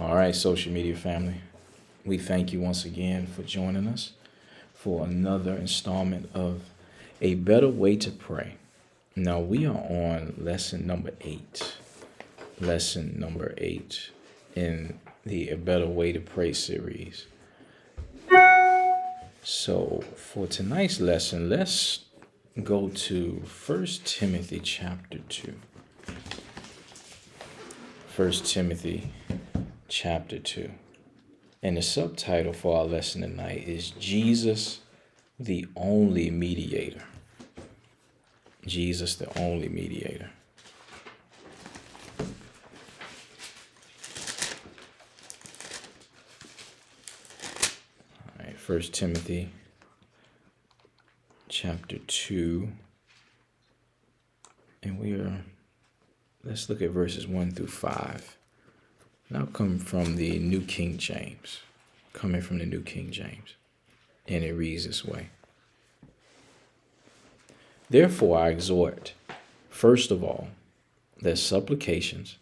[0.00, 1.42] All right, social media family.
[2.06, 4.12] We thank you once again for joining us
[4.72, 6.62] for another installment of
[7.20, 8.54] A Better Way to Pray.
[9.14, 11.76] Now, we are on lesson number eight.
[12.58, 14.08] Lesson number eight
[14.56, 17.26] in the A Better Way to Pray series.
[19.42, 22.06] So, for tonight's lesson, let's
[22.64, 25.52] go to First Timothy chapter 2.
[28.08, 29.12] First Timothy
[29.90, 30.70] chapter 2.
[31.62, 34.80] And the subtitle for our lesson tonight is Jesus,
[35.38, 37.02] the only mediator.
[38.64, 40.30] Jesus, the only mediator.
[42.20, 42.26] All
[48.38, 49.50] right, First Timothy
[51.48, 52.68] chapter 2.
[54.84, 55.44] And we are,
[56.44, 58.36] let's look at verses 1 through 5.
[59.32, 61.60] Now come from the New King James.
[62.12, 63.54] Coming from the New King James.
[64.26, 65.28] And it reads this way.
[67.88, 69.12] Therefore I exhort,
[69.68, 70.48] first of all,
[71.22, 72.38] that supplications,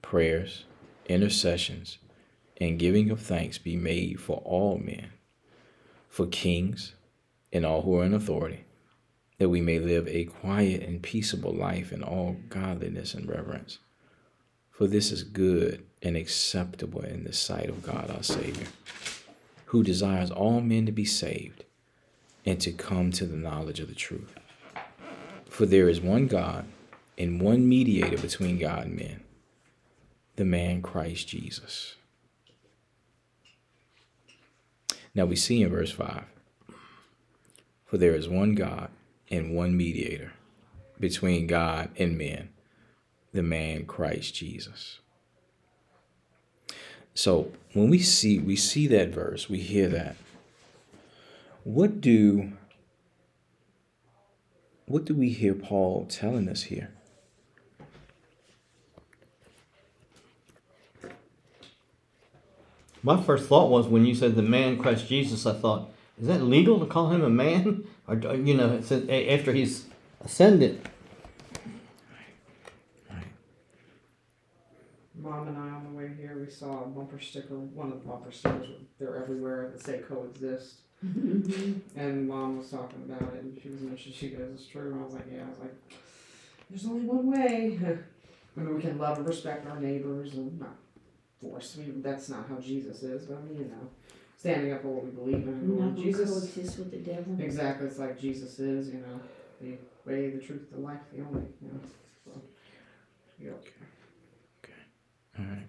[0.00, 0.64] prayers,
[1.06, 1.98] intercessions,
[2.60, 5.10] and giving of thanks be made for all men,
[6.08, 6.94] for kings
[7.52, 8.64] and all who are in authority,
[9.38, 13.78] that we may live a quiet and peaceable life in all godliness and reverence.
[14.70, 18.66] For this is good and acceptable in the sight of God our Savior,
[19.66, 21.64] who desires all men to be saved
[22.44, 24.34] and to come to the knowledge of the truth.
[25.48, 26.64] For there is one God
[27.16, 29.22] and one mediator between God and men,
[30.36, 31.94] the man Christ Jesus.
[35.14, 36.24] Now we see in verse 5
[37.84, 38.88] For there is one God
[39.30, 40.32] and one mediator
[40.98, 42.48] between God and men,
[43.32, 45.00] the man Christ Jesus.
[47.14, 50.16] So when we see we see that verse, we hear that.
[51.64, 52.52] What do
[54.86, 56.90] what do we hear Paul telling us here?
[63.02, 66.42] My first thought was when you said the man Christ Jesus, I thought, is that
[66.42, 67.84] legal to call him a man?
[68.06, 69.86] Or you know, after he's
[70.24, 70.88] ascended.
[75.14, 77.54] Mom and I on the way here, we saw a bumper sticker.
[77.54, 80.76] One of the bumper stickers, they're everywhere that say coexist.
[81.02, 85.00] and mom was talking about it, and she was mentioning, she goes, "It's true." And
[85.00, 85.74] I was like, "Yeah." I was like,
[86.70, 87.78] "There's only one way.
[88.56, 90.76] I mean, we can love and respect our neighbors, and not
[91.40, 91.76] force.
[91.76, 93.88] I mean, that's not how Jesus is, but I mean, you know,
[94.36, 95.54] standing up for what we believe in.
[95.54, 97.36] And Not Jesus, coexist with the devil.
[97.40, 97.86] exactly.
[97.88, 99.20] It's like Jesus is, you know,
[99.60, 101.42] the way, the truth, the life, the only.
[101.60, 101.80] You know,
[102.24, 102.40] so,
[103.40, 103.50] yeah.
[105.38, 105.66] All right.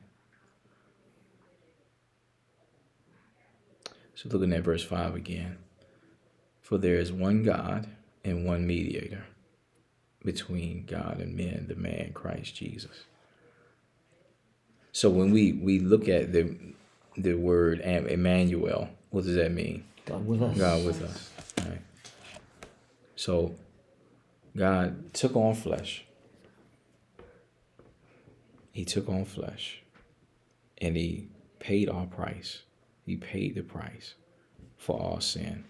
[4.24, 5.58] So looking at verse 5 again.
[6.62, 7.90] For there is one God
[8.24, 9.26] and one mediator
[10.24, 13.04] between God and men, the man Christ Jesus.
[14.94, 16.56] So when we, we look at the
[17.16, 19.84] the word Emmanuel, what does that mean?
[20.06, 20.58] God with us.
[20.58, 21.30] God with us.
[21.60, 21.82] Right.
[23.16, 23.54] So
[24.56, 26.06] God took on flesh.
[28.72, 29.84] He took on flesh
[30.80, 31.28] and he
[31.60, 32.64] paid our price.
[33.06, 34.14] He paid the price
[34.78, 35.66] for all sin.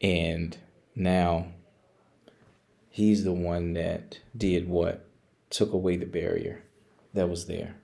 [0.00, 0.56] And
[0.94, 1.46] now
[2.90, 5.06] he's the one that did what?
[5.50, 6.62] Took away the barrier
[7.14, 7.74] that was there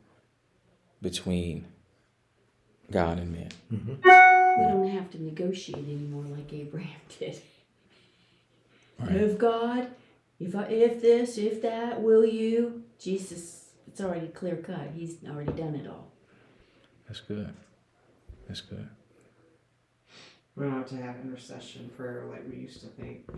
[1.03, 1.67] between
[2.91, 3.51] God and men.
[3.73, 4.61] Mm-hmm.
[4.61, 7.41] We don't have to negotiate anymore like Abraham did.
[8.99, 9.17] Right.
[9.17, 9.89] If God,
[10.41, 12.83] if I, if this, if that, will you?
[12.99, 14.91] Jesus, it's already clear cut.
[14.95, 16.11] He's already done it all.
[17.07, 17.55] That's good.
[18.49, 18.89] That's good.
[20.57, 23.29] We don't have to have intercession prayer like we used to think.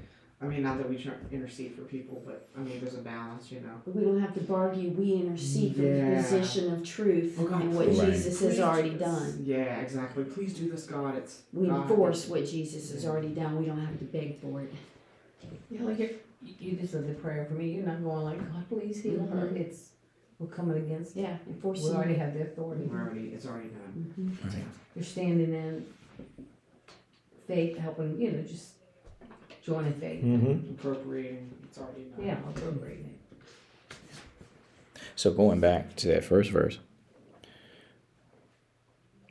[0.42, 3.52] I mean, not that we shouldn't intercede for people, but I mean, there's a balance,
[3.52, 3.74] you know.
[3.84, 4.96] But we don't have to bargain.
[4.96, 6.22] We intercede from the Yeah.
[6.22, 7.94] position of truth Oh, God, and what Right.
[8.12, 9.00] Jesus Please has do already this.
[9.00, 9.42] done.
[9.44, 10.24] Yeah, exactly.
[10.24, 11.16] Please do this, God.
[11.16, 11.82] It's We God.
[11.90, 13.58] enforce what Jesus has already done.
[13.58, 14.72] We don't have to beg for it.
[15.70, 16.16] Yeah, like you,
[16.58, 17.72] you just said the prayer for me.
[17.72, 19.46] You're not going like, God, please heal her.
[19.48, 19.56] Mhm.
[19.56, 19.90] It's
[20.40, 21.14] we're coming against.
[21.14, 21.94] Yeah, We enforcing.
[21.94, 22.84] already have the authority.
[22.86, 24.14] We're already, it's already done.
[24.18, 24.44] Mhm.
[24.52, 24.64] Right.
[24.96, 25.86] You're standing in
[27.46, 28.20] faith, helping.
[28.20, 28.72] You know, just
[29.62, 30.24] joining faith.
[30.24, 30.70] Mm-hmm.
[30.72, 32.26] Appropriating, it's already done.
[32.26, 33.96] Yeah, appropriating it.
[35.14, 36.78] So going back to that first verse,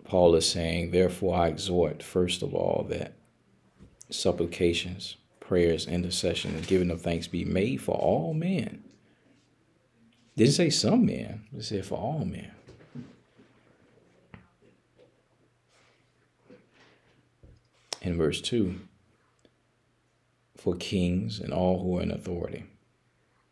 [0.03, 3.13] Paul is saying, Therefore I exhort, first of all, that
[4.11, 8.83] supplications, prayers, intercession, and giving of thanks be made for all men
[10.39, 12.49] didn't say some men, it said for all men.
[18.01, 18.79] In verse 2,
[20.55, 22.63] for kings and all who are in authority,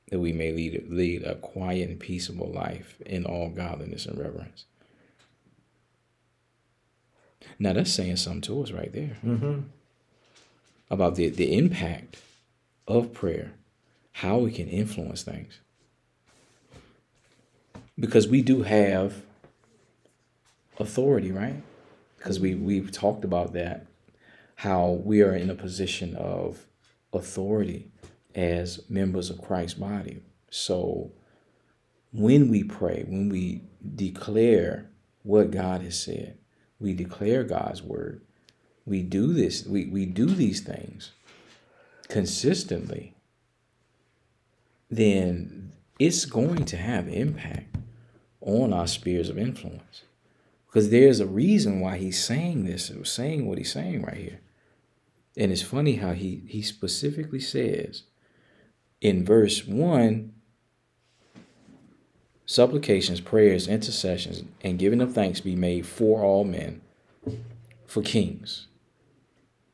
[0.09, 4.63] that we may lead, lead a quiet and peaceable life in all godliness and reverence.
[7.59, 9.59] Now that's saying something to us right there mm-hmm.
[10.89, 12.21] about the, the impact
[12.87, 13.55] of prayer,
[14.13, 15.59] how we can influence things.
[17.99, 19.23] Because we do have
[20.79, 21.61] authority, right?
[22.17, 23.87] Because we, we've talked about that,
[24.55, 26.65] how we are in a position of
[27.13, 27.91] authority
[28.35, 30.21] as members of Christ's body.
[30.49, 31.11] So
[32.13, 33.63] when we pray, when we
[33.95, 34.89] declare
[35.23, 36.37] what God has said,
[36.79, 38.21] we declare God's word,
[38.85, 41.11] we do this, we, we do these things
[42.07, 43.15] consistently,
[44.89, 47.76] then it's going to have impact
[48.47, 50.03] on our spheres of influence.
[50.65, 54.39] Because there's a reason why he's saying this, saying what he's saying right here.
[55.35, 58.03] And it's funny how he, he specifically says
[59.01, 60.33] in verse 1
[62.45, 66.81] supplications, prayers, intercessions, and giving of thanks be made for all men,
[67.85, 68.67] for kings,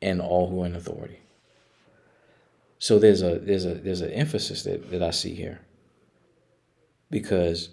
[0.02, 1.20] and all who are in authority.
[2.78, 5.62] So there's a there's a there's an emphasis that, that I see here.
[7.10, 7.70] Because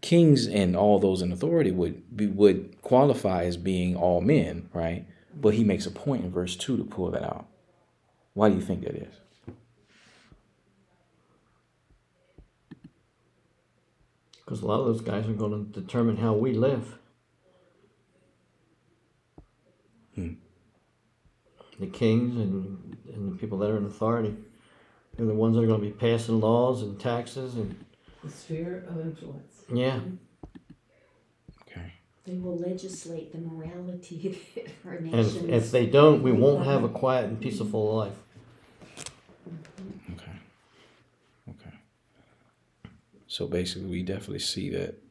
[0.00, 5.06] kings and all those in authority would be would qualify as being all men, right?
[5.34, 7.46] But he makes a point in verse two to pull that out.
[8.34, 9.14] Why do you think that is?
[14.44, 16.98] Because a lot of those guys are going to determine how we live.
[20.14, 20.34] Hmm.
[21.80, 24.36] The kings and, and the people that are in authority.
[25.16, 27.74] They're the ones that are going to be passing laws and taxes and
[28.22, 29.55] The sphere of influence.
[29.72, 30.00] Yeah.
[31.62, 31.92] Okay.
[32.24, 36.84] They will legislate the morality of our And if, if they don't, we won't have
[36.84, 38.12] a quiet and peaceful life.
[40.12, 40.32] Okay.
[41.50, 41.76] Okay.
[43.26, 45.02] So basically, we definitely see that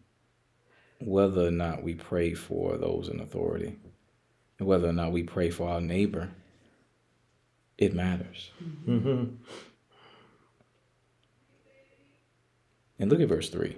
[1.00, 3.78] whether or not we pray for those in authority,
[4.60, 6.30] and whether or not we pray for our neighbor,
[7.78, 8.52] it matters.
[8.88, 9.36] Mm-hmm.
[12.98, 13.76] And look at verse 3.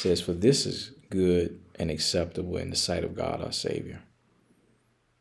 [0.00, 4.00] Says, For this is good and acceptable in the sight of God our Savior.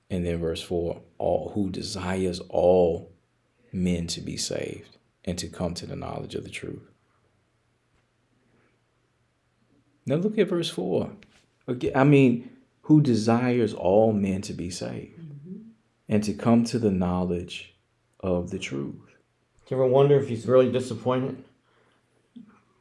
[0.09, 3.11] And then verse 4 all who desires all
[3.73, 4.95] men to be saved
[5.25, 6.89] and to come to the knowledge of the truth.
[10.05, 11.11] Now look at verse 4.
[11.67, 12.49] Again, I mean,
[12.83, 15.57] who desires all men to be saved mm-hmm.
[16.07, 17.75] and to come to the knowledge
[18.21, 19.17] of the truth.
[19.65, 21.43] Do you ever wonder if he's really disappointed?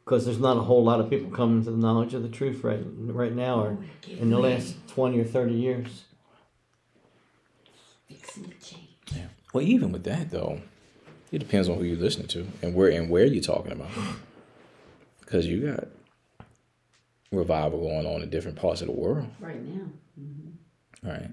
[0.09, 2.65] Because there's not a whole lot of people coming to the knowledge of the truth
[2.65, 6.05] right right now or oh, in the last 20 or 30 years.
[8.09, 8.89] Fixing to change.
[9.15, 9.27] Yeah.
[9.53, 10.63] Well, even with that though,
[11.31, 13.91] it depends on who you're listening to and where and where you're talking about.
[15.21, 15.89] Because you got
[17.31, 19.91] revival going on in different parts of the world, Right now.
[20.19, 21.07] Mm-hmm.
[21.07, 21.31] right?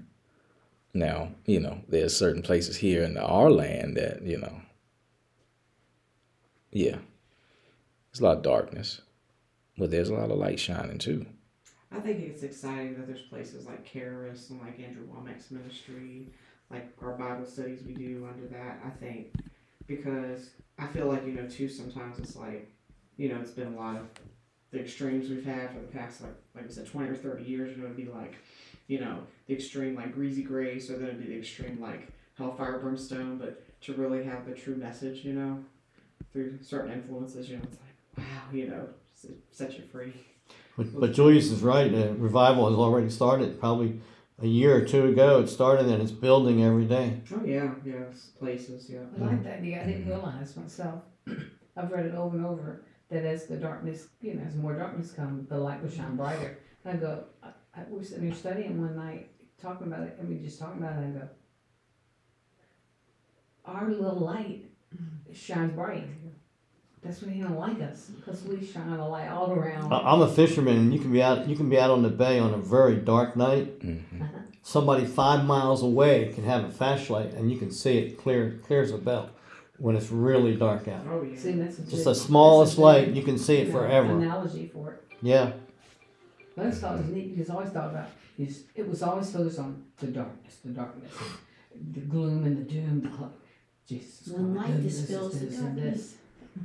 [0.92, 4.60] Now, you know, there's certain places here in our land that you know,
[6.72, 6.96] yeah,
[8.16, 9.02] there's a lot of darkness,
[9.76, 11.26] but there's a lot of light shining too.
[11.92, 16.28] I think it's exciting that there's places like Charis and like Andrew Wommack's ministry,
[16.70, 18.80] like our Bible studies we do under that.
[18.86, 19.34] I think
[19.86, 20.48] because
[20.78, 22.70] I feel like you know too sometimes it's like
[23.18, 24.06] you know it's been a lot of
[24.70, 27.76] the extremes we've had for the past like like I said twenty or thirty years.
[27.76, 28.36] You know, it'd be like
[28.86, 32.78] you know the extreme like greasy grace, or then it'd be the extreme like hellfire
[32.78, 33.36] brimstone.
[33.36, 35.62] But to really have the true message, you know,
[36.32, 37.85] through certain influences, you know, it's like
[38.52, 40.12] you know, s- set you free.
[40.76, 41.92] But, but Julius is right.
[41.92, 43.58] Uh, revival has already started.
[43.58, 44.00] Probably
[44.42, 47.20] a year or two ago, it started and it's building every day.
[47.32, 49.00] Oh yeah, yeah, s- places, yeah.
[49.18, 49.82] I like that idea.
[49.82, 51.02] I didn't realize myself.
[51.76, 55.12] I've read it over and over that as the darkness, you know, as more darkness
[55.12, 56.58] comes, the light will shine brighter.
[56.84, 59.30] And I go, I, I we were sitting there studying one night,
[59.60, 61.04] talking about it, and we just talking about it.
[61.04, 61.28] And I go,
[63.64, 64.64] our little light
[65.32, 66.06] shines bright.
[67.02, 69.92] That's why he don't like us because we shine a light all around.
[69.92, 71.48] I- I'm a fisherman, and you can be out.
[71.48, 73.80] You can be out on the bay on a very dark night.
[73.82, 73.98] hmm
[74.62, 78.82] Somebody five miles away can have a flashlight, and you can see it clear, clear
[78.82, 79.30] as a bell,
[79.78, 81.04] when it's really dark out.
[81.08, 81.38] Oh yeah.
[81.38, 83.62] See, that's a Just good- the smallest that's a good, light, you can see you
[83.62, 84.12] it know, forever.
[84.18, 85.04] Analogy for it.
[85.22, 85.52] Yeah.
[86.58, 89.30] I just thought it was neat because I always thought about is it was always
[89.30, 91.12] focused on the darkness, the darkness,
[91.92, 93.02] the gloom and the doom.
[93.02, 93.32] The cl-
[93.86, 96.16] Jesus, When God, light dispels the darkness.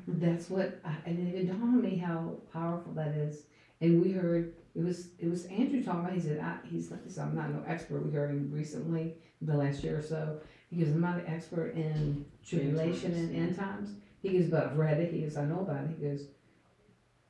[0.08, 3.44] That's what, I, and it dawned on me how powerful that is.
[3.82, 6.14] And we heard it was it was Andrew talking about.
[6.14, 8.06] He said, I, "He's he said, I'm not no expert.
[8.06, 10.40] We heard him recently, the last year or so.
[10.70, 13.90] He goes, I'm not an expert in tribulation and end times.
[14.22, 15.12] He goes, but I've read it.
[15.12, 15.96] He goes, I know about it.
[16.00, 16.28] He goes,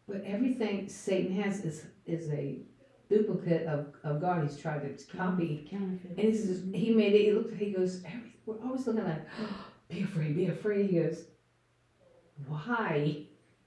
[0.08, 2.60] but everything Satan has is is a
[3.10, 4.44] duplicate of, of God.
[4.44, 6.12] He's tried to copy, Counterfeit.
[6.12, 7.22] and he says he made it.
[7.22, 7.53] He looked.
[7.56, 9.25] He goes, every, we're always looking at,
[9.89, 10.89] be afraid, be afraid.
[10.89, 11.24] He goes,
[12.48, 13.24] why?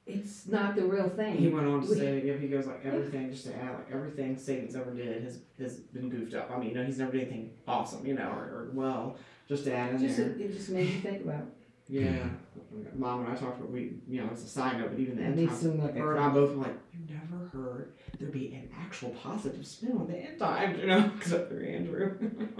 [0.07, 1.37] It's not the real thing.
[1.39, 3.91] He went on to We- say, yeah, he goes like everything, just to add, like
[3.91, 6.51] everything Satan's ever did has has been goofed up.
[6.51, 9.17] I mean, you know, he's never did anything awesome, you know, or, or well,
[9.49, 10.29] just to add in just there.
[10.31, 11.47] it just made me think about.
[11.89, 12.29] Yeah,
[12.95, 15.23] mom and I talked about we, you know, it's a side note, but even the
[15.23, 17.93] At end least times, seem like her and I both were like, you never heard
[18.19, 22.17] there be an actual positive spin on the end times, you know, except for Andrew.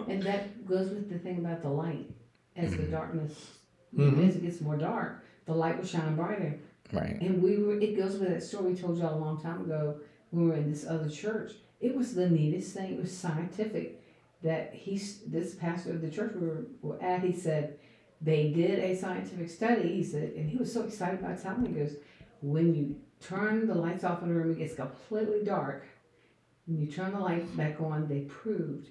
[0.09, 2.11] And that goes with the thing about the light.
[2.57, 3.59] As the darkness,
[3.97, 4.29] Mhm.
[4.29, 6.59] as it gets more dark, the light will shine brighter.
[6.93, 7.21] Right.
[7.21, 9.97] And we were, it goes with that story we told y'all a long time ago
[10.31, 11.53] when we were in this other church.
[11.81, 12.95] It was the neatest thing.
[12.95, 14.03] It was scientific
[14.43, 17.79] that he's, this pastor of the church we were, were at, he said,
[18.21, 19.95] they did a scientific study.
[19.95, 21.97] He said, and he was so excited about telling me, he goes,
[22.43, 25.87] when you turn the lights off in the room, it gets completely dark.
[26.67, 28.89] When you turn the light back on, they proved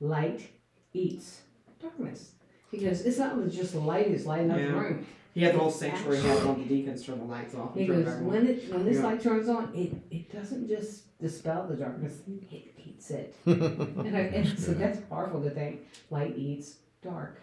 [0.00, 0.50] light
[0.92, 1.42] eats
[1.80, 2.32] darkness.
[2.70, 5.06] He goes, it's not just light is lighting up the room.
[5.38, 7.70] He had the whole sanctuary had all the deacons turn the lights off.
[7.70, 9.04] and He turn goes, back when it when this Yeah.
[9.04, 12.14] light turns on, it, it doesn't just dispel the darkness,
[12.50, 13.36] it eats it.
[13.46, 17.40] and, I, and so that's powerful to think light eats dark.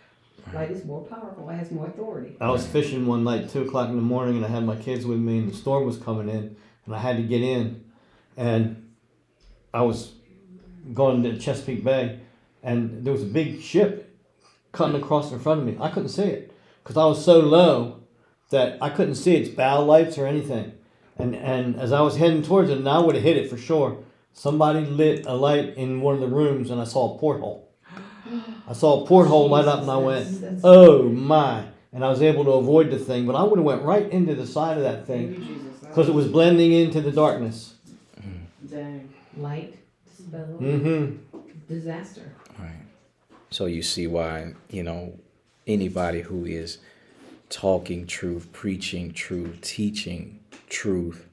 [0.53, 2.35] Light is more powerful, it has more authority.
[2.41, 5.05] I was fishing one night, two o'clock in the morning, and I had my kids
[5.05, 7.81] with me, and the storm was coming in, and I had to get in,
[8.35, 8.91] and
[9.73, 10.11] I was
[10.93, 12.19] going to Chesapeake Bay,
[12.61, 14.13] and there was a big ship
[14.73, 15.77] cutting across in front of me.
[15.79, 16.51] I couldn't see it
[16.85, 18.01] because I was so low
[18.51, 20.71] that I couldn't see its bow lights or anything.
[21.17, 23.57] And and as I was heading towards it, and I would have hit it for
[23.57, 23.97] sure.
[24.33, 27.67] Somebody lit a light in one of the rooms, and I saw a porthole.
[28.67, 31.63] I saw a porthole light up, and I went, That's- that's- Oh my!
[31.93, 34.35] And I was able to avoid the thing, but I would have went right into
[34.35, 35.79] the side of that thing you, Jesus.
[35.81, 37.75] That because it was blending into the darkness.
[38.69, 39.09] dang.
[39.37, 39.75] light
[40.05, 41.39] dispel Mm-hmm.
[41.69, 42.33] disaster.
[42.59, 42.71] Right.
[43.51, 45.13] So you see why, you know,
[45.67, 46.77] anybody who is
[47.49, 51.27] talking truth, preaching truth, teaching truth,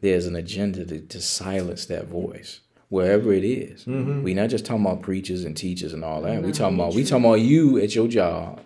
[0.00, 2.60] there's an agenda to, to silence that voice.
[2.88, 3.84] Wherever it is.
[3.84, 4.22] Mhm.
[4.24, 6.40] We not just talking about preachers and teachers and all that.
[6.42, 8.60] We No, talking about we talking about you at your job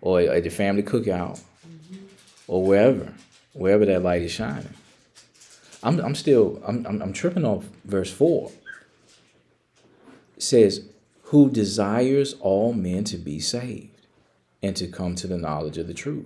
[0.00, 1.40] or at the family cookout
[2.48, 3.12] or wherever.
[3.52, 4.72] Wherever that light is shining.
[5.82, 8.50] I'm I'm still I'm I'm, I'm tripping off verse four.
[10.36, 10.86] It says,
[11.24, 13.93] Who desires all men to be saved
[14.64, 16.24] and to come to the knowledge of the truth.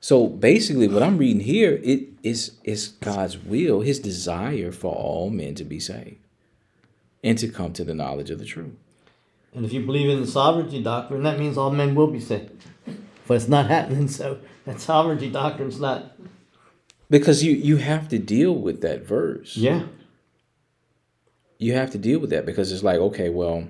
[0.00, 5.28] So basically what I'm reading here, it is is God's will, his desire for all
[5.28, 6.16] men to be saved
[7.22, 8.76] and to come to the knowledge of the truth.
[9.54, 12.64] And if you believe in the sovereignty doctrine, that means all men will be saved.
[13.26, 16.16] But it's not happening, so that sovereignty doctrine's not.
[17.10, 19.54] Because you you have to deal with that verse.
[19.54, 19.82] Yeah.
[21.58, 23.68] You have to deal with that because it's like, okay, well,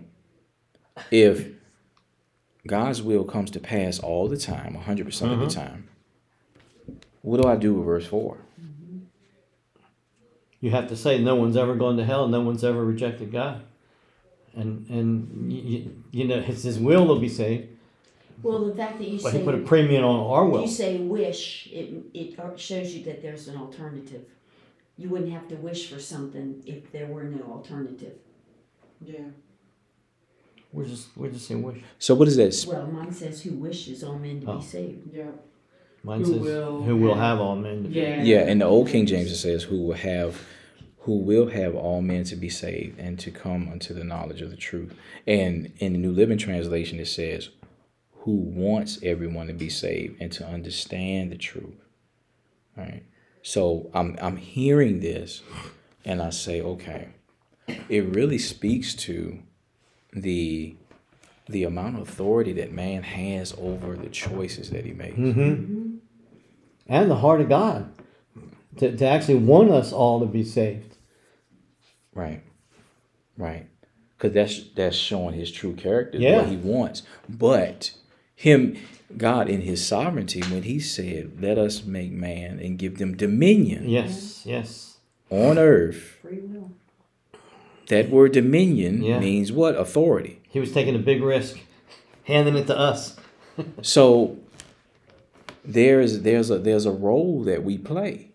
[1.11, 1.49] if
[2.67, 5.49] God's will comes to pass all the time, 100% of the uh-huh.
[5.49, 5.89] time,
[7.23, 8.37] what do I do with verse 4?
[10.61, 13.63] You have to say no one's ever gone to hell, no one's ever rejected God.
[14.55, 17.69] And and you, you know it's His will will be saved,
[18.43, 20.61] Well, the fact that you but say He put a premium on our will.
[20.61, 24.27] you say wish, it it shows you that there's an alternative.
[24.99, 28.19] You wouldn't have to wish for something if there were no alternative.
[29.01, 29.31] Yeah.
[30.73, 31.83] We're just we're just saying wish.
[31.99, 32.67] So what is this?
[32.67, 34.59] Well, mine says who wishes all men to Oh.
[34.59, 35.15] be saved.
[35.15, 35.31] Yeah.
[36.03, 37.83] Mine Who says will who will have- have all men.
[37.85, 37.95] To be.
[38.01, 38.23] Yeah.
[38.23, 40.41] Yeah, in the old King James it says, "Who will have,
[41.01, 44.51] who will have all men to be saved and to come unto the knowledge of
[44.51, 44.95] the truth."
[45.27, 47.51] And in the New Living Translation it says,
[48.25, 51.75] "Who wants everyone to be saved and to understand the truth."
[52.79, 53.03] All right.
[53.43, 55.43] So I'm I'm hearing this,
[56.05, 57.09] and I say, okay,
[57.89, 59.39] it really speaks to
[60.13, 60.75] the
[61.49, 65.19] the amount of authority that man has over the choices that he makes.
[65.19, 65.97] Mm-hmm.
[66.89, 67.93] And the heart of God
[68.77, 70.97] to, to actually want us all to be saved.
[72.15, 72.43] Right.
[73.37, 73.67] Right.
[74.17, 76.37] Because that's that's showing his true character, Yeah.
[76.37, 77.03] what he wants.
[77.29, 77.93] But
[78.35, 78.77] him,
[79.17, 83.89] God, in his sovereignty, when he said, "Let us make man and give them dominion
[83.89, 84.99] Yes, yes.
[85.29, 86.71] on earth," Free will.
[87.93, 89.21] That word dominion yeah.
[89.21, 89.77] means what?
[89.77, 90.41] Authority.
[90.49, 91.59] He was taking a big risk,
[92.25, 93.17] handing it to us.
[93.83, 94.39] so
[95.63, 98.31] there's there's a there's a role that we play.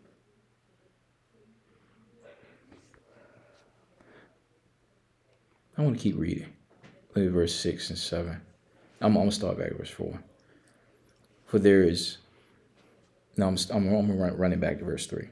[5.75, 6.53] I want to keep reading.
[7.15, 8.39] Look at verse six and seven.
[9.01, 10.21] I'm, I'm gonna start back verse four.
[11.47, 12.19] For there is
[13.37, 15.29] no, I'm I'm, I'm running back to verse three.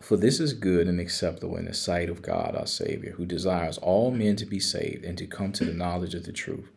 [0.00, 3.78] For this is good and acceptable in the sight of God our Savior, who desires
[3.78, 6.70] all men to be saved and to come to the knowledge of the truth.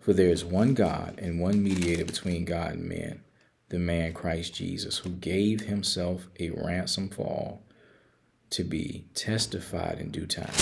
[0.00, 3.22] For there is one God and one mediator between God and men,
[3.68, 7.62] the man Christ Jesus, who gave himself a ransom for all,
[8.50, 10.54] to be testified in due time,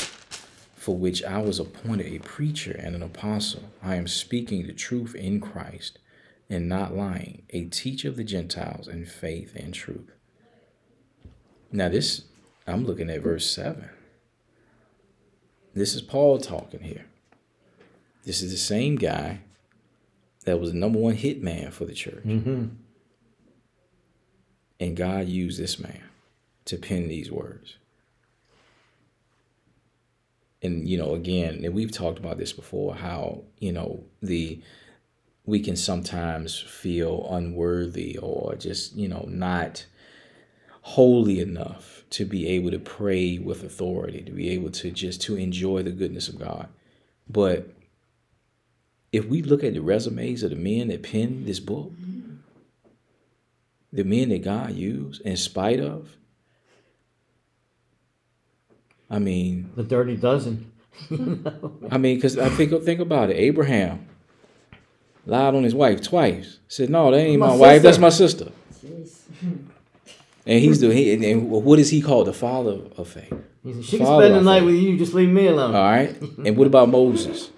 [0.74, 3.64] for which I was appointed a preacher and an apostle.
[3.82, 5.98] I am speaking the truth in Christ
[6.50, 10.13] and not lying, a teacher of the Gentiles in faith and truth.
[11.74, 12.22] Now, this,
[12.68, 13.88] I'm looking at verse 7.
[15.74, 17.06] This is Paul talking here.
[18.24, 19.40] This is the same guy
[20.44, 22.22] that was the number one hit man for the church.
[22.22, 22.66] Mm-hmm.
[24.78, 26.04] And God used this man
[26.66, 27.74] to pen these words.
[30.62, 34.62] And you know, again, and we've talked about this before, how, you know, the
[35.44, 39.86] we can sometimes feel unworthy or just, you know, not
[40.84, 45.34] holy enough to be able to pray with authority, to be able to just to
[45.34, 46.68] enjoy the goodness of God.
[47.28, 47.70] But
[49.10, 51.90] if we look at the resumes of the men that penned this book,
[53.94, 56.18] the men that God used in spite of,
[59.08, 60.70] I mean, The dirty dozen.
[61.90, 63.36] I mean, because I think think about it.
[63.36, 64.06] Abraham
[65.24, 66.58] lied on his wife twice.
[66.68, 67.82] Said, "No, that ain't my, My wife.
[67.82, 68.52] That's my sister."
[68.84, 69.22] Jeez.
[70.46, 72.26] And he's the he, and, and what is he called?
[72.26, 73.32] The father of faith.
[73.62, 74.66] He said, she can Father, spend the night think.
[74.66, 74.98] with you.
[74.98, 75.74] Just leave me alone.
[75.74, 76.14] All right.
[76.44, 77.50] And what about Moses?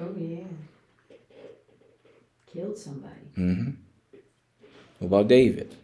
[0.00, 0.44] Oh, yeah.
[2.52, 3.14] Killed somebody.
[3.36, 3.70] hmm
[4.98, 5.76] What about David?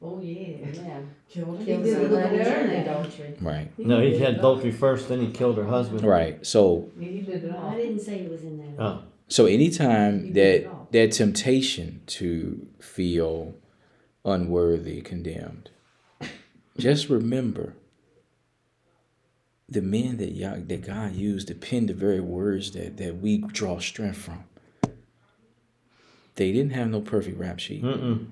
[0.00, 0.36] Oh, yeah.
[0.72, 1.00] Yeah.
[1.28, 2.74] Killed Killed somebody adultery.
[2.76, 3.34] in adultery.
[3.40, 3.84] Right.
[3.84, 6.04] No, he had adultery first, then he killed her husband.
[6.04, 6.46] Right.
[6.46, 7.70] So Yeah, he did it all.
[7.74, 8.82] I didn't say he was in that.
[8.82, 13.54] Oh, so anytime that that temptation to feel
[14.24, 15.70] unworthy, condemned,
[16.78, 17.74] just remember
[19.68, 23.38] the men that Yah, that God used to pen the very words that that we
[23.38, 24.44] draw strength from.
[26.36, 28.26] They didn't have no perfect rap sheet, mm-mm.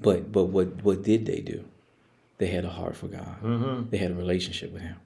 [0.00, 1.64] but but what what did they do?
[2.38, 3.42] They had a heart for God.
[3.42, 3.90] Mm-hmm.
[3.90, 4.96] They had a relationship with Him.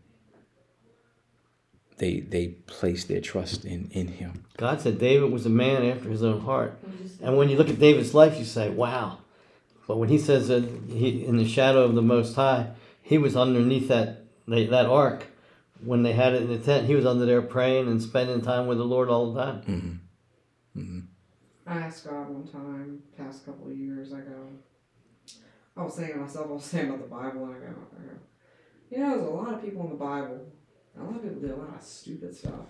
[1.99, 4.44] They they placed their trust in in Him.
[4.57, 6.77] God said David was a man after his own heart.
[7.23, 9.18] And when you look at David's life, you say, wow.
[9.90, 12.68] But when he says that he, in the shadow of the Most High,
[13.03, 15.26] he was underneath that, that that ark
[15.85, 16.87] when they had it in the tent.
[16.87, 20.00] He was under there praying and spending time with the Lord all the time.
[20.74, 21.00] hmm
[21.66, 24.46] I asked God one time, past couple of years, I go,
[25.76, 28.03] I was saying to myself, I was saying about the Bible, and I go, I
[28.03, 28.18] go,
[28.92, 30.53] you know, there's a lot of people in the Bible,
[30.96, 32.61] a lot of people do a lot of stupid stuff.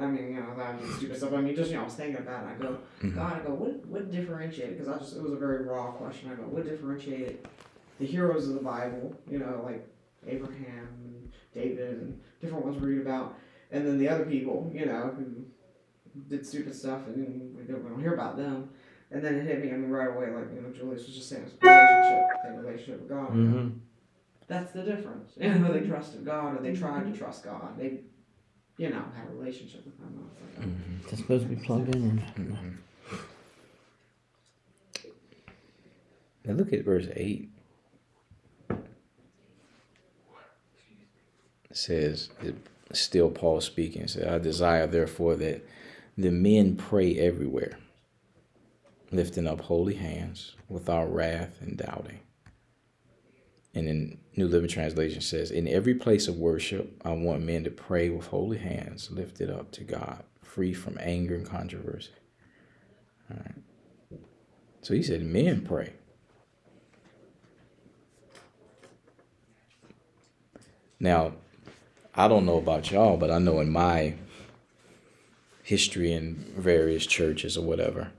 [0.00, 1.32] I mean, you know, I mean stupid stuff.
[1.32, 2.50] I mean, just you know, I was thinking about it.
[2.50, 2.78] I go,
[3.14, 4.78] God, I go, what what differentiated?
[4.78, 6.30] Because I just it was a very raw question.
[6.30, 7.46] I go, what differentiated
[7.98, 9.14] the heroes of the Bible?
[9.30, 9.86] You know, like
[10.26, 13.36] Abraham and David and different ones we read about,
[13.70, 15.44] and then the other people, you know, who
[16.28, 18.70] did stupid stuff and we don't, we don't hear about them.
[19.10, 19.70] And then it hit me.
[19.70, 22.60] I mean, right away, like you know, Julius was just saying, it's a relationship, their
[22.60, 23.28] relationship with God.
[23.30, 23.68] Mm-hmm.
[24.48, 25.32] That's the difference.
[25.40, 27.78] You know, they trusted God or they tried to trust God.
[27.78, 28.00] They,
[28.82, 30.18] you know, had a relationship with Him.
[30.18, 30.72] I was like, oh.
[31.12, 32.20] It's supposed to be plugged in.
[32.36, 32.70] Mm-hmm.
[36.44, 37.48] Now look at verse 8.
[38.70, 38.76] It
[41.70, 42.56] says, it-
[42.92, 45.64] still Paul speaking, it says, I desire therefore that
[46.18, 47.78] the men pray everywhere,
[49.12, 52.18] lifting up holy hands without wrath and doubting.
[53.74, 57.70] And in New Living Translation says, In every place of worship, I want men to
[57.70, 62.10] pray with holy hands lifted up to God, free from anger and controversy.
[63.30, 63.54] All right.
[64.82, 65.92] So he said, men pray.
[70.98, 71.34] Now,
[72.14, 74.14] I don't know about y'all, but I know in my
[75.62, 78.10] history in various churches or whatever,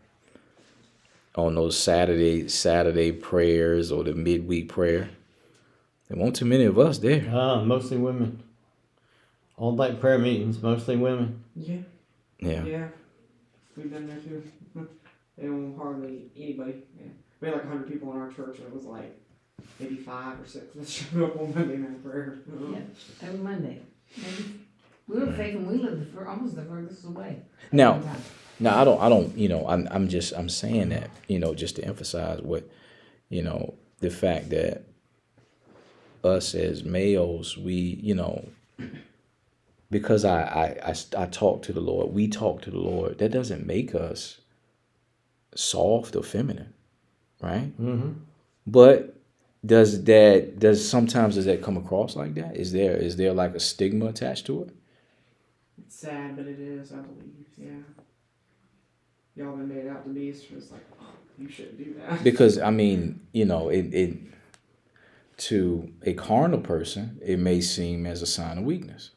[1.35, 5.09] on those Saturday Saturday prayers or the midweek prayer,
[6.07, 7.29] there weren't too many of us there.
[7.33, 8.43] Ah, mostly women.
[9.57, 11.43] All night prayer meetings, mostly women.
[11.55, 11.77] Yeah,
[12.39, 12.63] Yeah.
[12.65, 12.87] yeah.
[13.77, 14.43] We've been there too.
[15.35, 16.75] They don't hardly anybody.
[16.95, 17.07] Yeah.
[17.41, 19.19] We had like 100 people in our church, and it was like
[19.79, 22.37] maybe five or six that showed up on Monday night prayer.
[22.71, 22.77] Yeah,
[23.23, 23.79] every Monday.
[24.15, 24.59] Maybe.
[25.07, 27.37] We were faith and we lived the fur, almost the furthest away.
[27.71, 27.99] Now,
[28.59, 31.55] Now I don't I don't you know I'm I'm just I'm saying that you know
[31.55, 32.69] just to emphasize what
[33.29, 34.83] you know the fact that
[36.23, 38.47] us as males we you know
[39.93, 43.65] because I, I, I talk to the Lord, we talk to the Lord, that doesn't
[43.65, 44.39] make us
[45.55, 46.73] soft or feminine,
[47.39, 47.71] right?
[47.79, 48.13] Mm-hmm.
[48.65, 49.15] But
[49.65, 52.57] does that does sometimes does that come across like that?
[52.57, 54.69] Is there is there like a stigma attached to it?
[55.77, 57.69] It's sad, but it is, I believe, yeah.
[59.36, 61.05] Y'all been made out to be, so it's like, oh,
[61.38, 62.23] you shouldn't do that.
[62.23, 64.17] Because I mean, you know, it, it
[65.37, 69.11] to a carnal person, it may seem as a sign of weakness.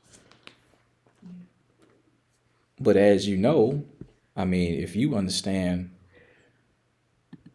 [2.80, 3.84] But as you know,
[4.36, 5.90] I mean, if you understand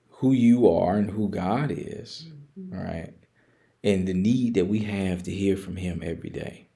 [0.10, 2.28] who you are and who God is,
[2.60, 2.76] mm-hmm.
[2.76, 3.13] right,
[3.84, 6.67] and the need that we have to hear from Him every day.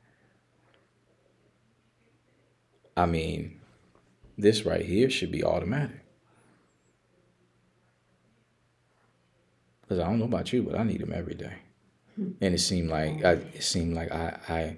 [2.97, 3.59] I mean,
[4.37, 6.01] this right here should be automatic.
[9.81, 11.57] Because I don't know about you, but I need him every day.
[12.17, 14.77] And it seemed like I, it seemed like I, I,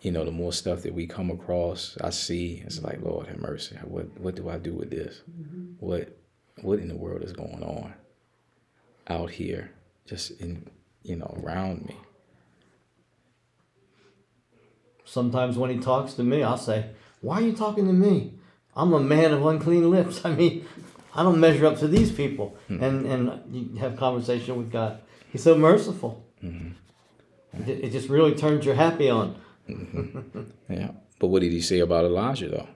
[0.00, 2.62] you know, the more stuff that we come across, I see.
[2.64, 3.76] It's like Lord have mercy.
[3.84, 5.20] What what do I do with this?
[5.78, 6.16] What
[6.62, 7.94] what in the world is going on
[9.08, 9.72] out here,
[10.06, 10.68] just in
[11.02, 11.96] you know around me?
[15.04, 18.34] Sometimes when he talks to me, I'll say, Why are you talking to me?
[18.76, 20.20] I'm a man of unclean lips.
[20.24, 20.66] I mean,
[21.14, 22.56] I don't measure up to these people.
[22.68, 22.82] Hmm.
[22.82, 25.00] And and you have conversation with God.
[25.30, 26.24] He's so merciful.
[26.42, 27.68] Mm-hmm.
[27.68, 29.36] It, it just really turns your happy on.
[29.68, 30.72] Mm-hmm.
[30.72, 30.90] Yeah.
[31.18, 32.68] But what did he say about Elijah though?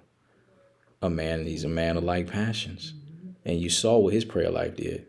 [1.00, 2.94] A man, he's a man of like passions,
[3.44, 5.06] and you saw what his prayer life did.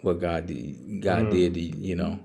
[0.00, 1.52] What God did, God mm-hmm.
[1.52, 2.18] did, you know,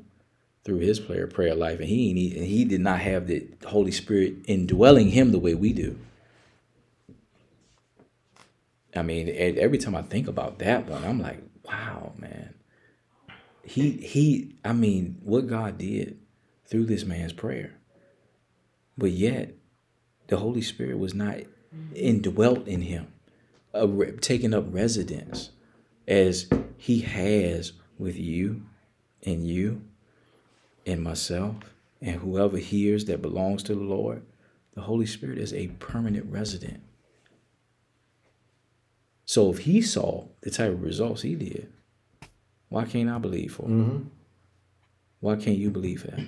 [0.63, 4.35] through his prayer prayer life, and he he, he did not have the Holy Spirit
[4.45, 5.97] indwelling him the way we do.
[8.95, 12.53] I mean, every time I think about that one, I'm like, wow, man.
[13.63, 14.55] He he.
[14.63, 16.19] I mean, what God did
[16.65, 17.75] through this man's prayer,
[18.97, 19.53] but yet
[20.27, 21.37] the Holy Spirit was not
[21.95, 23.07] indwelt in him,
[23.73, 25.51] re- taking up residence
[26.07, 26.47] as
[26.77, 28.63] he has with you
[29.23, 29.81] and you
[30.85, 31.55] and myself
[32.01, 34.25] and whoever hears that belongs to the Lord.
[34.73, 36.81] The Holy Spirit is a permanent resident.
[39.25, 41.71] So if he saw the type of results he did,
[42.71, 43.63] why can't I believe for?
[43.63, 43.83] him?
[43.83, 44.07] Mm-hmm.
[45.19, 46.19] Why can't you believe that?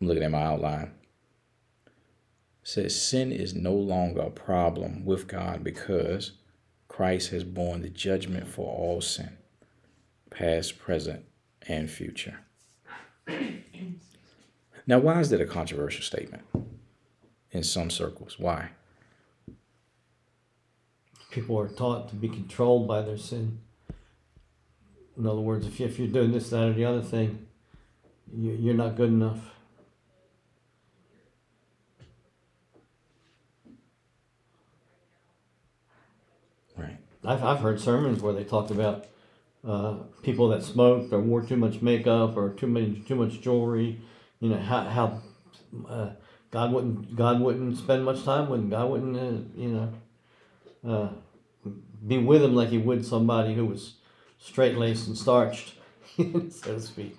[0.00, 0.92] I'm looking at my outline.
[1.84, 1.92] It
[2.62, 6.34] says sin is no longer a problem with God because
[6.86, 9.36] Christ has borne the judgment for all sin,
[10.30, 11.24] past, present,
[11.66, 12.38] and future.
[14.86, 16.44] Now, why is that a controversial statement
[17.50, 18.38] in some circles?
[18.38, 18.70] Why?
[21.30, 23.58] People are taught to be controlled by their sin.
[25.18, 27.46] In other words, if, you, if you're doing this, that, or the other thing,
[28.34, 29.38] you, you're not good enough.
[36.76, 36.98] Right.
[37.24, 39.06] I've, I've heard sermons where they talked about
[39.66, 44.00] uh, people that smoked or wore too much makeup or too many too much jewelry.
[44.40, 45.22] You know how how
[45.88, 46.10] uh,
[46.50, 48.70] God wouldn't God wouldn't spend much time with them.
[48.70, 49.92] God wouldn't uh, you know
[50.84, 51.08] uh,
[52.06, 53.94] be with him like he would somebody who was
[54.38, 55.74] straight laced and starched,
[56.16, 57.16] so to speak.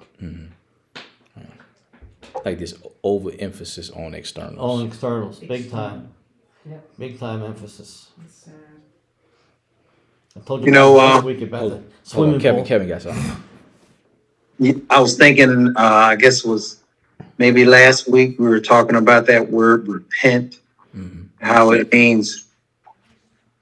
[2.46, 4.58] Like this overemphasis on externals.
[4.60, 6.10] All externals, big time,
[6.70, 6.90] Yep.
[7.00, 8.10] big time emphasis.
[8.24, 8.54] It's sad.
[10.36, 12.60] I told you, You know, last uh, week about Hold, the hold on, swimming Kevin.
[12.62, 12.68] pool.
[12.68, 13.44] Kevin got something.
[14.60, 16.80] You- I was thinking, uh, I guess it was
[17.38, 20.60] maybe last week, we were talking about that word repent,
[20.96, 21.28] Mhm.
[21.40, 22.47] how it means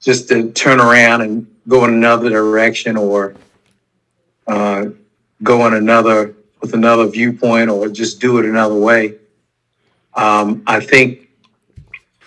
[0.06, 3.34] just to turn around and go in another direction or
[4.46, 4.84] uh,
[5.42, 9.16] go in another, with another viewpoint or just do it another way.
[10.14, 11.28] Um, I think,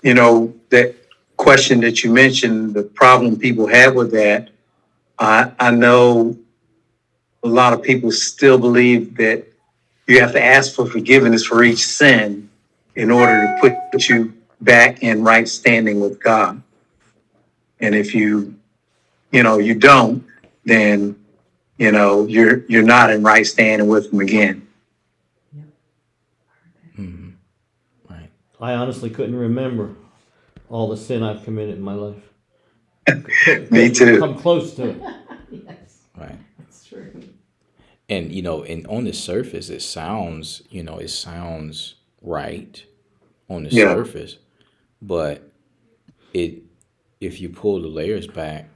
[0.04, 0.94] you know, that
[1.38, 4.50] question that you mentioned, the problem people have with that,
[5.18, 6.38] I, I know
[7.44, 9.46] a lot of people still believe that
[10.06, 12.50] you have to ask for forgiveness for each sin
[12.96, 16.62] in order to put, put you back in right standing with God.
[17.80, 18.56] And if you,
[19.32, 20.26] you know, you don't,
[20.65, 21.15] then,
[21.78, 24.68] you know, you're, you're not in right standing with him again.
[26.96, 27.30] hmm
[28.10, 28.30] Right.
[28.60, 29.96] I honestly couldn't remember
[30.70, 32.24] all the sin I've committed in my life.
[33.72, 34.20] Me too.
[34.20, 35.02] Come close to it.
[35.52, 36.38] Yes, Right.
[36.60, 37.12] that's true.
[38.08, 42.84] And you know, and on the surface, it sounds, you know, it sounds right
[43.50, 43.92] on the Yeah.
[43.94, 44.38] surface,
[45.02, 45.42] but
[46.36, 46.62] it,
[47.19, 48.69] if you pull the layers back,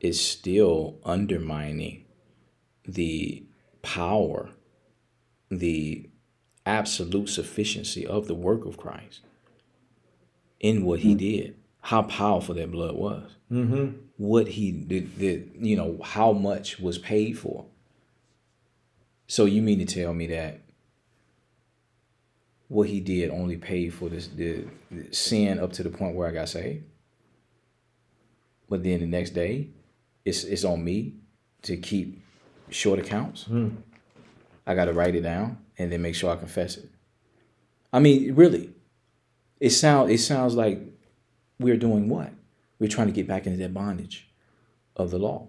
[0.00, 2.04] it's still undermining
[2.84, 3.44] the
[3.82, 4.50] power
[5.50, 6.08] the
[6.66, 9.20] absolute sufficiency of the work of Christ
[10.60, 13.96] in what he did, how powerful that blood was, Mm-hmm.
[14.18, 17.64] what he did, did, you know, how much was paid for.
[19.26, 20.60] So you mean to tell me that
[22.68, 26.28] what he did only paid for this the, the sin up to the point where
[26.28, 26.84] I got saved?
[28.68, 29.70] But then the next day,
[30.24, 31.14] it's it's on me
[31.62, 32.22] to keep
[32.70, 33.44] short accounts.
[33.44, 33.68] Hmm.
[34.66, 36.90] I got to write it down and then make sure I confess it.
[37.92, 38.70] I mean, really,
[39.60, 40.80] it sound it sounds like
[41.58, 42.32] we're doing what?
[42.78, 44.28] We're trying to get back into that bondage
[44.94, 45.48] of the law,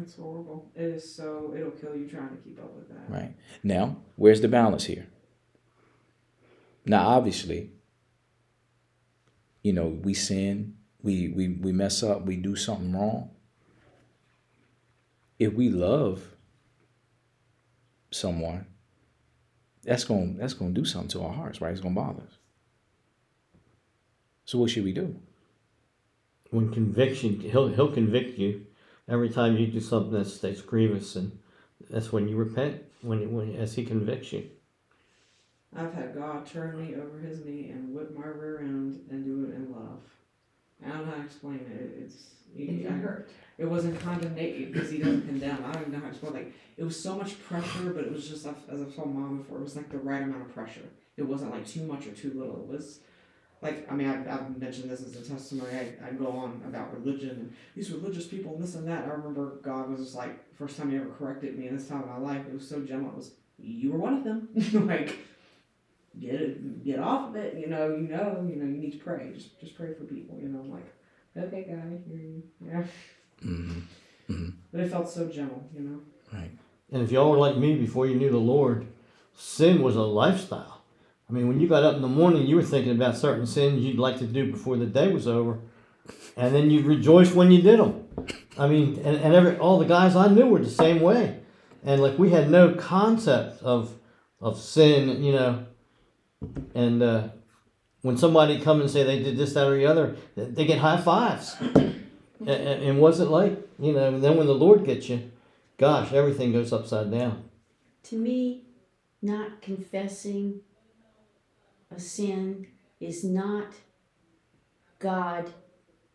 [0.00, 0.70] It's horrible.
[0.74, 1.52] It is so.
[1.56, 3.08] It'll kill you trying to keep up with that.
[3.08, 3.34] right?
[3.62, 5.06] Now, where's the balance here?
[6.84, 7.70] Now, obviously,
[9.62, 10.75] you know, we sin,
[11.06, 13.30] we we we mess up, we do something wrong.
[15.38, 16.34] If we love
[18.10, 18.66] someone,
[19.84, 21.70] that's going that's going to do something to our hearts, right?
[21.70, 22.38] It's going to bother us.
[24.44, 25.16] So what should we do?
[26.50, 28.66] When conviction, he'll he'll convict you
[29.08, 31.38] every time you do something that's that's grievous, and
[31.88, 32.82] that's when you repent.
[33.02, 34.50] When when as he convicts you.
[35.76, 39.44] I've had God turn me over His knee and whip my rear end and do
[39.44, 40.00] it in love.
[40.84, 42.04] I don't know how to explain it.
[42.04, 42.24] It's
[42.56, 43.30] It can hurt.
[43.58, 45.64] It wasn't condemnation because He doesn't condemn.
[45.64, 46.32] I don't even know how to explain.
[46.34, 49.58] Like it was so much pressure, but it was just as I've told mom before.
[49.58, 50.88] It was like the right amount of pressure.
[51.16, 52.60] It wasn't like too much or too little.
[52.60, 53.00] It was
[53.62, 55.70] like I mean I've, I've mentioned this as a testimony.
[55.74, 59.04] I, I go on about religion and these religious people and this and that.
[59.04, 62.02] I remember God was just like first time He ever corrected me in this time
[62.02, 62.46] of my life.
[62.46, 63.10] It was so gentle.
[63.10, 64.48] It was you were one of them.
[64.86, 65.18] like
[66.20, 67.56] get it, get off of it.
[67.58, 69.30] You know, you know, you know, you need to pray.
[69.34, 70.38] Just, just pray for people.
[70.40, 70.92] You know, I'm like,
[71.36, 72.42] okay, God, I hear you.
[72.64, 72.84] Yeah,
[73.44, 74.48] Mm-hmm.
[74.72, 75.68] but it felt so gentle.
[75.74, 76.00] You know,
[76.32, 76.50] Right.
[76.92, 78.86] And if y'all were like me before you knew the Lord,
[79.34, 80.82] sin was a lifestyle.
[81.28, 83.84] I mean, when you got up in the morning, you were thinking about certain sins
[83.84, 85.58] you'd like to do before the day was over,
[86.36, 88.06] and then you'd rejoice when you did them.
[88.56, 91.40] I mean, and, and every all the guys I knew were the same way,
[91.84, 93.92] and like we had no concept of
[94.40, 95.66] of sin, you know.
[96.74, 97.28] And uh,
[98.02, 101.00] when somebody come and say they did this, that, or the other, they get high
[101.00, 101.56] fives.
[101.60, 104.20] And, and it like you know.
[104.20, 105.30] Then when the Lord gets you,
[105.78, 107.44] gosh, everything goes upside down.
[108.04, 108.64] To me,
[109.22, 110.60] not confessing
[111.94, 112.66] a sin
[113.00, 113.68] is not
[114.98, 115.50] God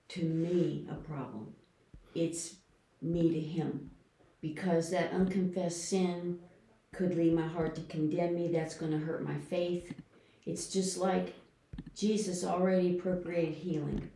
[0.09, 1.53] to me a problem.
[2.13, 2.55] It's
[3.01, 3.91] me to Him.
[4.41, 6.39] Because that unconfessed sin
[6.93, 8.51] could lead my heart to condemn me.
[8.51, 9.93] That's going to hurt my faith.
[10.45, 11.33] It's just like
[11.95, 14.09] Jesus already appropriated healing.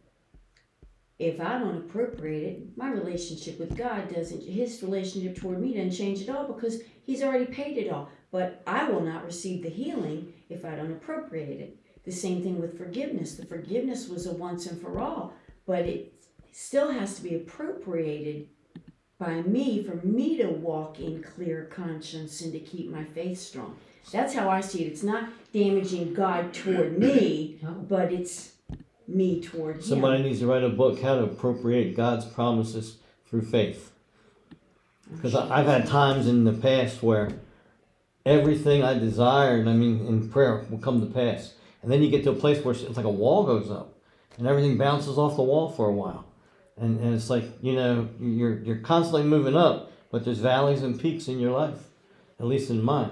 [1.17, 5.91] If I don't appropriate it, my relationship with God doesn't, His relationship toward me doesn't
[5.91, 8.09] change at all because He's already paid it all.
[8.31, 11.77] But I will not receive the healing if I don't appropriate it.
[12.03, 13.35] The same thing with forgiveness.
[13.35, 15.33] The forgiveness was a once and for all,
[15.65, 16.13] but it
[16.51, 18.49] still has to be appropriated
[19.17, 23.77] by me for me to walk in clear conscience and to keep my faith strong.
[24.11, 24.87] That's how I see it.
[24.87, 28.53] It's not damaging God toward me, but it's
[29.07, 29.81] me toward Him.
[29.81, 33.91] Somebody needs to write a book how to appropriate God's promises through faith.
[35.11, 37.29] Because I've had times in the past where
[38.25, 41.53] everything I desired, I mean, in prayer, will come to pass.
[41.83, 43.93] And then you get to a place where it's like a wall goes up
[44.37, 46.25] and everything bounces off the wall for a while.
[46.77, 50.99] And, and it's like, you know, you're, you're constantly moving up, but there's valleys and
[50.99, 51.79] peaks in your life,
[52.39, 53.11] at least in mine.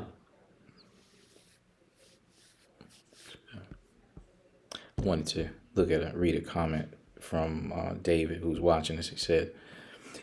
[5.04, 9.10] Wanted to look at a read a comment from uh, David who's watching this.
[9.10, 9.52] He said,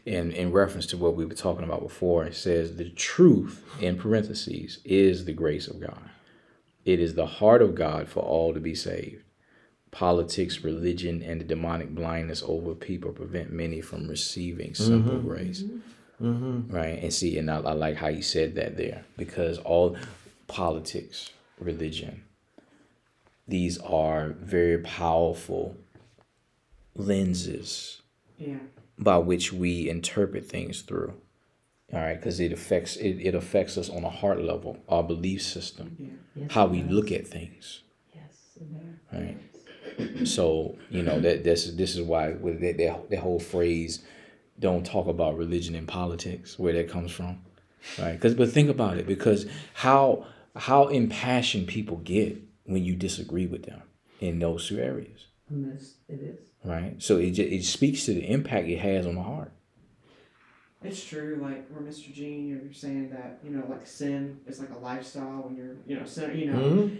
[0.07, 3.97] in in reference to what we were talking about before, it says the truth in
[3.97, 6.11] parentheses is the grace of God.
[6.85, 9.23] It is the heart of God for all to be saved.
[9.90, 15.64] Politics, religion, and the demonic blindness over people prevent many from receiving simple grace.
[16.23, 16.75] Mm-hmm.
[16.75, 17.03] Right.
[17.03, 19.97] And see, and I, I like how you said that there because all
[20.47, 22.23] politics, religion,
[23.50, 25.76] these are very powerful
[26.94, 28.02] lenses
[28.38, 28.56] yeah,
[28.98, 31.14] by which we interpret things through.
[31.92, 35.42] All right, because it affects it, it affects us on a heart level, our belief
[35.42, 36.08] system, yeah.
[36.34, 36.90] Yes, how we does.
[36.90, 37.82] look at things.
[38.14, 38.58] Yes.
[39.12, 39.36] Right.
[40.26, 44.04] So you know that this this is why with that, that that whole phrase,
[44.60, 47.42] don't talk about religion and politics, where that comes from,
[47.98, 48.12] right?
[48.12, 53.64] Because but think about it, because how how impassioned people get when you disagree with
[53.64, 53.83] them
[54.20, 56.38] in those two areas, And this, it is.
[56.64, 56.94] right?
[57.03, 59.53] So it ju- it speaks to the impact it has on the heart.
[60.83, 62.12] It's true, like where Mr.
[62.12, 65.99] Gene, you're saying that you know, like sin is like a lifestyle when you're, you
[65.99, 66.59] know, sin, you know.
[66.59, 66.99] Mhm.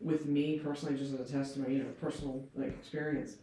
[0.00, 3.34] With me personally, just as a testimony, you know, personal like experience,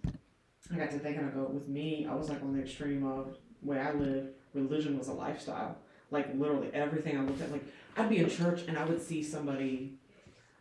[0.74, 1.24] I got to thinking.
[1.26, 4.30] I go with me, I was like on the extreme of way I live.
[4.54, 5.78] Religion was a lifestyle.
[6.12, 7.66] Like literally everything I looked at, like
[7.98, 9.98] I'd be in church and I would see somebody.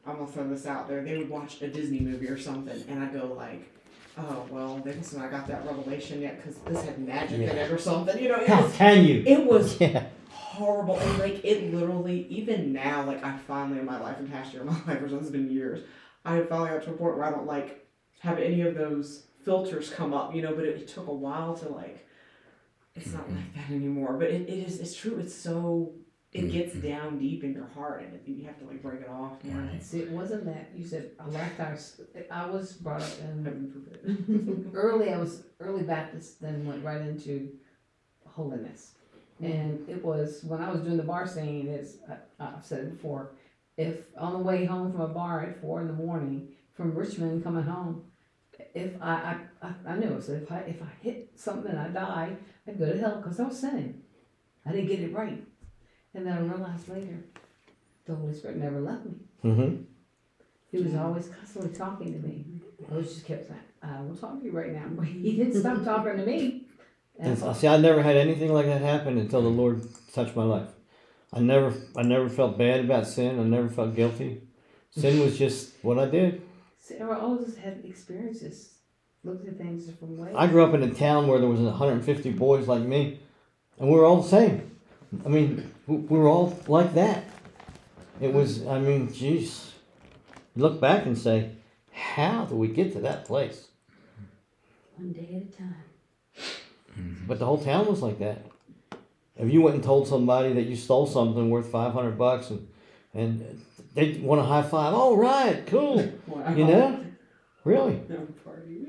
[0.07, 1.03] I'm gonna throw this out there.
[1.03, 3.71] They would watch a Disney movie or something, and I go like,
[4.19, 7.65] "Oh well, they must not got that revelation yet because this had magic in Yeah.
[7.65, 9.23] it or something." You know, it How was can you?
[9.27, 10.05] it was Yeah.
[10.31, 14.53] horrible and like it literally even now like I finally in my life and past
[14.53, 15.81] year of my life which has been years
[16.25, 17.85] I finally got to a point where I don't like
[18.21, 21.55] have any of those filters come up you know but it, it took a while
[21.57, 22.07] to like
[22.95, 25.93] it's not like that anymore but it, it is it's true it's so
[26.35, 26.89] it gets mm-hmm.
[26.89, 29.53] down deep in your heart and it, you have to like break it off you?
[29.53, 29.83] Right.
[29.83, 31.79] See, it wasn't that, you said a lifetime,
[32.31, 37.01] I was brought up in heaven forbid early I was early Baptist, then went right
[37.01, 37.51] into
[38.27, 38.95] holiness.
[39.41, 41.69] And it was when I was doing the bar scene.
[41.69, 43.33] It's I, I've said it before.
[43.77, 47.43] If on the way home from a bar at four in the morning from Richmond
[47.43, 48.05] coming home,
[48.75, 50.23] if I I, I, I knew it.
[50.23, 53.41] So if I if I hit something and I die, I'd go to hell because
[53.41, 54.03] I was sinning.
[54.65, 55.45] I didn't get it right.
[56.15, 57.25] And then I realized later,
[58.07, 59.13] the Holy Spirit never left me.
[59.45, 59.83] Mm-hmm.
[60.71, 62.45] He was always constantly talking to me.
[62.91, 64.87] I was just kept saying, I will talk to you right now.
[64.97, 66.67] But he didn't stop talking to me.
[67.19, 70.69] And see, I never had anything like that happen until the Lord touched my life.
[71.33, 73.39] I never, I never felt bad about sin.
[73.39, 74.43] I never felt guilty.
[74.91, 76.43] Sin was just what I did.
[76.79, 78.75] see, I always had experiences,
[79.25, 80.35] looked at things different ways.
[80.37, 83.21] I grew up in a town where there was 150 boys like me,
[83.79, 84.71] and we were all the same.
[85.25, 87.25] I mean, were all like that.
[88.21, 89.71] It was, I mean, jeez.
[90.55, 91.51] You look back and say,
[91.93, 93.69] how did we get to that place?
[94.97, 95.75] One day at a time.
[96.99, 97.27] Mm-hmm.
[97.27, 98.47] But the whole town was like that.
[99.37, 102.69] If you went and told somebody that you stole something worth 500 bucks and,
[103.13, 103.61] and
[103.95, 106.13] they want a high five, all right, cool.
[106.27, 106.55] wow.
[106.55, 107.05] You know?
[107.65, 108.01] Really.
[108.09, 108.81] No party.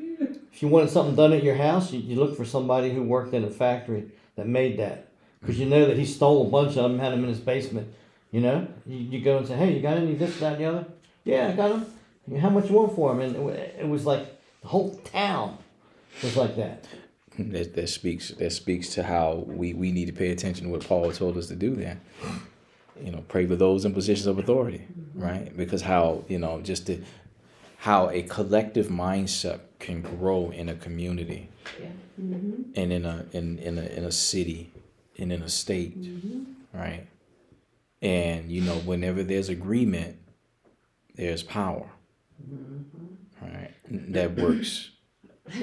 [0.53, 3.33] If you wanted something done at your house, you, you look for somebody who worked
[3.33, 5.09] in a factory that made that.
[5.45, 7.93] Because you know that he stole a bunch of them, had them in his basement.
[8.31, 8.67] You know?
[8.85, 10.85] You, you go and say, hey, you got any this, that, and the other?
[11.23, 12.39] Yeah, I got them.
[12.39, 13.21] How much you want for them?
[13.21, 14.25] And it, it was like
[14.61, 15.57] the whole town
[16.23, 16.87] was like that.
[17.37, 20.87] that, that speaks that speaks to how we, we need to pay attention to what
[20.87, 22.01] Paul told us to do then.
[22.99, 25.55] You know, pray for those in positions of authority, right?
[25.55, 27.01] Because how, you know, just the,
[27.77, 31.49] how a collective mindset can grow in a community
[32.21, 32.79] Mm-hmm.
[32.79, 34.71] and in a in, in a in a city
[35.17, 36.43] and in a state, Mm-hmm.
[36.77, 37.07] right?
[38.01, 40.17] And you know, whenever there's agreement,
[41.15, 41.89] there's power.
[43.41, 43.71] Right?
[43.89, 44.91] That works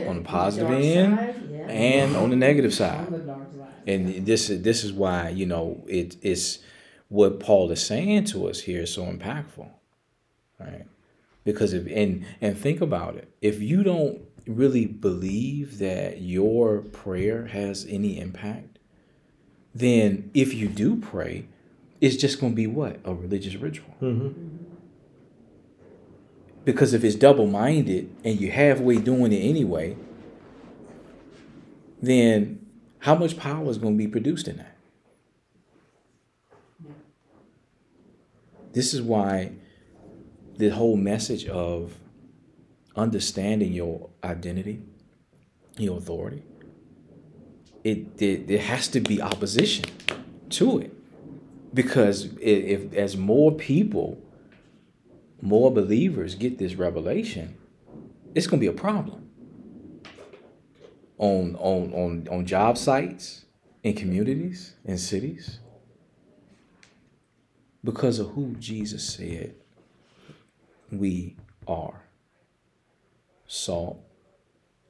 [0.07, 1.59] on the positive Dark end side, yeah.
[1.69, 3.11] and on the negative side.
[3.11, 3.47] the side.
[3.87, 6.61] And this is this is why you know it is
[7.09, 9.69] what Paul is saying to us here is so impactful,
[10.59, 10.87] right?
[11.45, 17.47] Because if and and think about it, if you don't really believe that your prayer
[17.47, 18.72] has any impact,
[19.75, 21.47] then if you do pray,
[22.01, 23.95] it's just going to be what a religious ritual.
[24.01, 24.65] Mm-hmm.
[26.65, 29.97] Because if it's double minded and you're halfway doing it anyway,
[32.01, 32.65] then
[33.01, 34.77] how much power is going to be produced in that?
[38.73, 39.53] This is why
[40.57, 41.95] the whole message of
[42.97, 44.83] understanding your identity,
[45.79, 46.43] your authority,
[47.85, 49.85] it, it there has to be opposition
[50.51, 50.93] to it.
[51.75, 54.23] Because if, as more people
[55.41, 57.57] more believers get this revelation,
[58.35, 59.29] it's gonna be a problem.
[61.19, 63.45] On on on on job sites,
[63.83, 65.59] in communities, in cities.
[67.85, 69.55] Because of who Jesus said
[70.93, 72.03] we are.
[73.47, 74.01] Salt,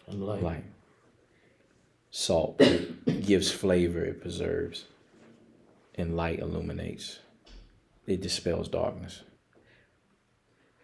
[0.07, 0.65] And like, light.
[2.15, 2.61] Salt
[3.23, 4.85] gives flavor, it preserves.
[5.95, 7.21] And light illuminates.
[8.07, 9.23] It dispels darkness.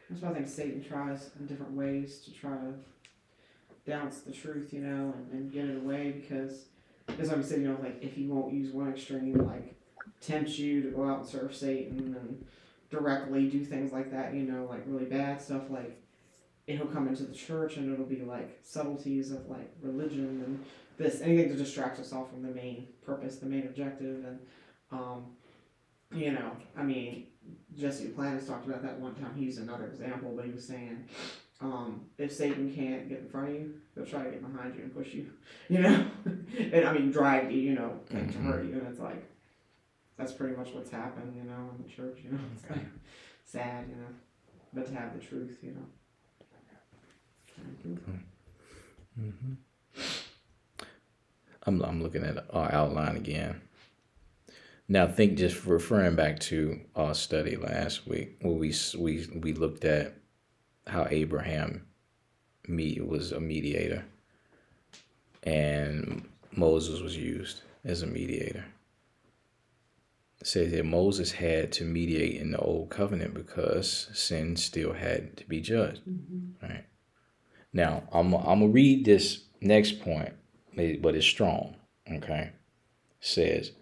[0.09, 2.73] That's why I think Satan tries in different ways to try to
[3.87, 6.65] douse the truth, you know, and, and get it away because
[7.19, 9.75] as I said, you know, like if he won't use one extreme, like
[10.23, 12.47] tempt you to go out and serve Satan and
[12.91, 16.03] directly do things like that, you know, like really bad stuff, like
[16.67, 20.65] it'll come into the church and it'll be like subtleties of like religion and
[20.99, 24.39] this anything to distract us all from the main purpose, the main objective, and
[24.91, 25.27] um,
[26.13, 27.27] you know, I mean,
[27.79, 29.35] Jesse Duplantis talked about that one time.
[29.37, 31.05] He used another example, but he was saying
[31.61, 34.83] um, if Satan can't get in front of you, he'll try to get behind you
[34.83, 35.31] and push you,
[35.69, 36.07] you know,
[36.59, 39.25] and I mean drive you, you know, like to hurt you, and it's like
[40.17, 42.89] that's pretty much what's happened, you know, in the church, you know, it's kind of
[43.45, 44.09] sad, you know,
[44.73, 45.87] but to have the truth, you know.
[51.65, 53.61] I'm, I'm looking at our outline again.
[54.89, 59.85] Now, think just referring back to our study last week, where we we we looked
[59.85, 60.15] at
[60.87, 61.87] how Abraham
[62.67, 64.05] me was a mediator,
[65.43, 68.65] and Moses was used as a mediator.
[70.41, 75.37] It says that Moses had to mediate in the old covenant because sin still had
[75.37, 76.01] to be judged.
[76.09, 76.67] Mm-hmm.
[76.67, 76.85] Right.
[77.75, 80.33] Now, I'm I'm gonna read this next point,
[80.79, 81.77] but it's strong.
[82.11, 82.53] Okay,
[83.21, 83.73] says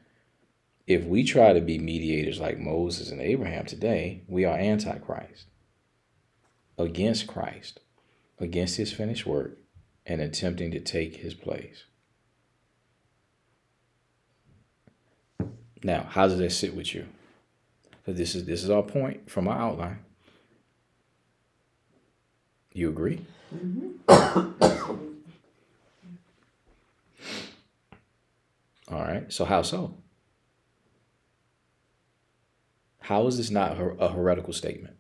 [0.86, 5.46] if we try to be mediators like Moses and Abraham today, we are antichrist,
[6.78, 7.80] against Christ,
[8.38, 9.58] against his finished work,
[10.04, 11.84] and attempting to take his place.
[15.82, 17.06] Now, how does that sit with you?
[17.90, 19.98] Because this is this is our point from our outline.
[22.72, 23.20] You agree?
[23.54, 25.06] Mm-hmm.
[28.88, 29.32] All right.
[29.32, 29.96] So how so?
[33.00, 34.96] How is this not her- a heretical statement?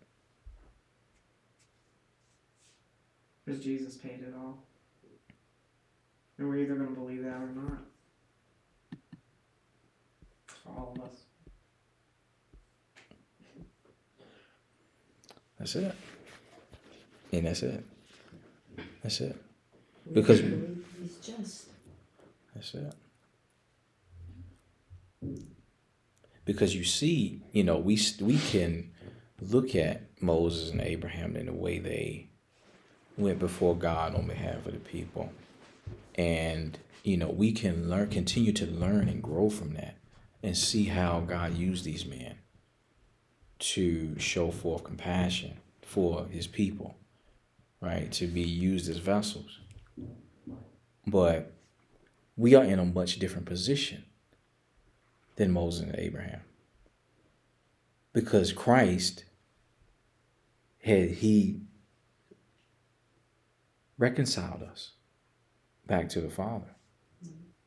[3.44, 4.64] Because Jesus paid it all.
[6.38, 7.78] And we're either going to believe that or not.
[10.46, 11.22] For all of us.
[15.58, 15.94] That's it.
[17.32, 17.84] And that's it.
[19.02, 19.36] That's it.
[20.06, 21.68] We Because- believe he's just.
[22.54, 22.94] That's it.
[26.44, 28.92] Because you see, you know, we we can
[29.40, 32.30] look at Moses and Abraham in the way they
[33.18, 35.32] went before God on behalf of the people,
[36.14, 39.96] and you know, we can learn, continue to learn and grow from that,
[40.42, 42.36] and see how God used these men
[43.58, 46.96] to show forth compassion for His people,
[47.80, 48.10] right?
[48.12, 49.58] To be used as vessels,
[51.06, 51.52] but
[52.36, 54.04] we are in a much different position
[55.36, 56.40] than Moses and Abraham.
[58.12, 59.24] Because Christ
[60.82, 61.60] had he
[63.98, 64.92] reconciled us
[65.86, 66.74] back to the Father.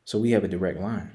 [0.04, 1.10] So we have a direct line.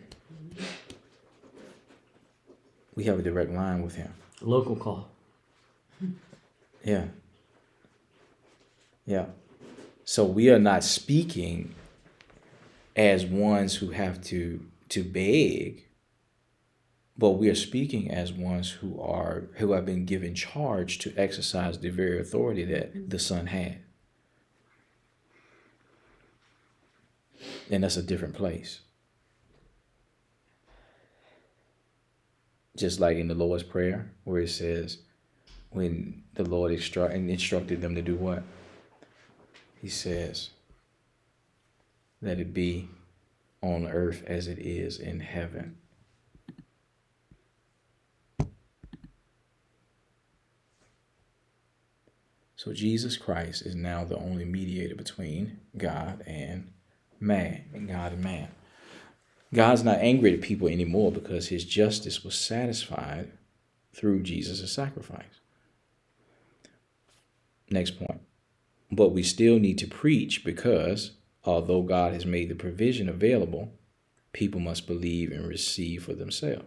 [2.96, 4.14] We have a direct line with him.
[4.42, 5.10] Local call.
[6.84, 7.06] Yeah.
[9.08, 9.26] Yeah.
[10.04, 11.74] So we are not speaking
[12.96, 15.85] as ones who have to to beg,
[17.18, 21.80] but we are speaking as ones who are who have been given charge to exercise
[21.80, 23.08] the very authority that mm-hmm.
[23.08, 23.80] the Son had.
[27.70, 28.82] And that's a different place.
[32.76, 35.00] Just like in the Lord's Prayer, where it says,
[35.70, 38.44] when the Lord instru- instructed them to do what?
[39.82, 40.50] He says,
[42.22, 42.90] Let it be
[43.62, 45.78] on earth as it is in heaven.
[52.66, 56.74] So Jesus Christ is now the only mediator between God and
[57.20, 58.48] man, and God and man.
[59.54, 63.32] God's not angry at people anymore because his justice was satisfied
[63.94, 65.42] through Jesus' sacrifice.
[67.70, 68.22] Next point.
[68.92, 71.12] But we still need to preach because
[71.44, 73.74] although God has made the provision available,
[74.34, 76.66] people must believe and receive for themselves.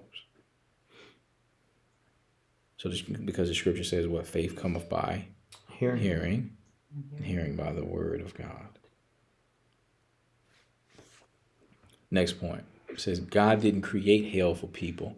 [2.77, 5.27] So, this, because the scripture says, what faith cometh by
[5.79, 5.97] Here.
[5.97, 6.57] hearing,
[6.93, 7.25] and mm-hmm.
[7.25, 8.69] hearing by the word of God.
[12.11, 15.17] Next point it says, God didn't create hell for people,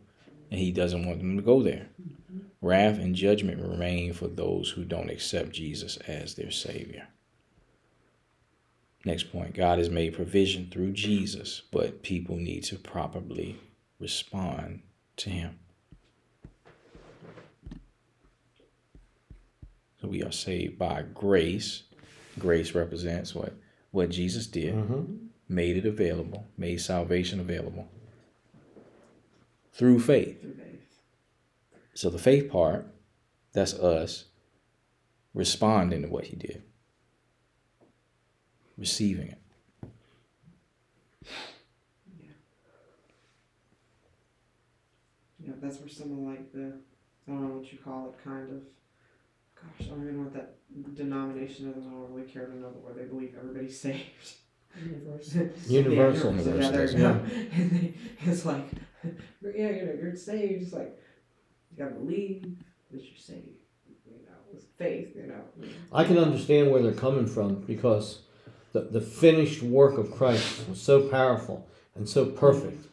[0.50, 1.86] and He doesn't want them to go there.
[2.00, 2.38] Mm-hmm.
[2.60, 7.08] Wrath and judgment remain for those who don't accept Jesus as their Savior.
[9.04, 13.58] Next point God has made provision through Jesus, but people need to properly
[13.98, 14.82] respond
[15.16, 15.58] to Him.
[20.00, 21.82] So we are saved by grace.
[22.38, 23.54] Grace represents what?
[23.90, 25.26] What Jesus did, Mm-hmm.
[25.48, 27.88] made it available, made salvation available
[29.72, 30.44] through faith.
[31.94, 32.86] So the faith part,
[33.52, 34.26] that's us
[35.34, 36.62] responding to what he did,
[38.78, 39.38] receiving it.
[45.38, 46.72] Yeah, that's where some of like the
[47.26, 48.62] I don't know what you call it, kind of
[49.62, 50.56] gosh, I don't even know what that
[50.94, 51.86] denomination is.
[51.86, 54.34] I don't really care to know where they believe everybody's saved.
[54.76, 55.48] Universal.
[55.66, 56.34] Universal.
[56.36, 56.98] Yeah, there Yeah.
[56.98, 57.20] go.
[57.52, 58.66] And they, it's like,
[59.04, 60.62] yeah, you know, you're saved.
[60.62, 60.98] It's like,
[61.70, 62.42] you gotta believe
[62.90, 63.48] that you're saved.
[64.06, 65.68] You know, with faith, you know.
[65.92, 68.20] I can understand where they're coming from because
[68.72, 72.86] the, the finished work of Christ was so powerful and so perfect.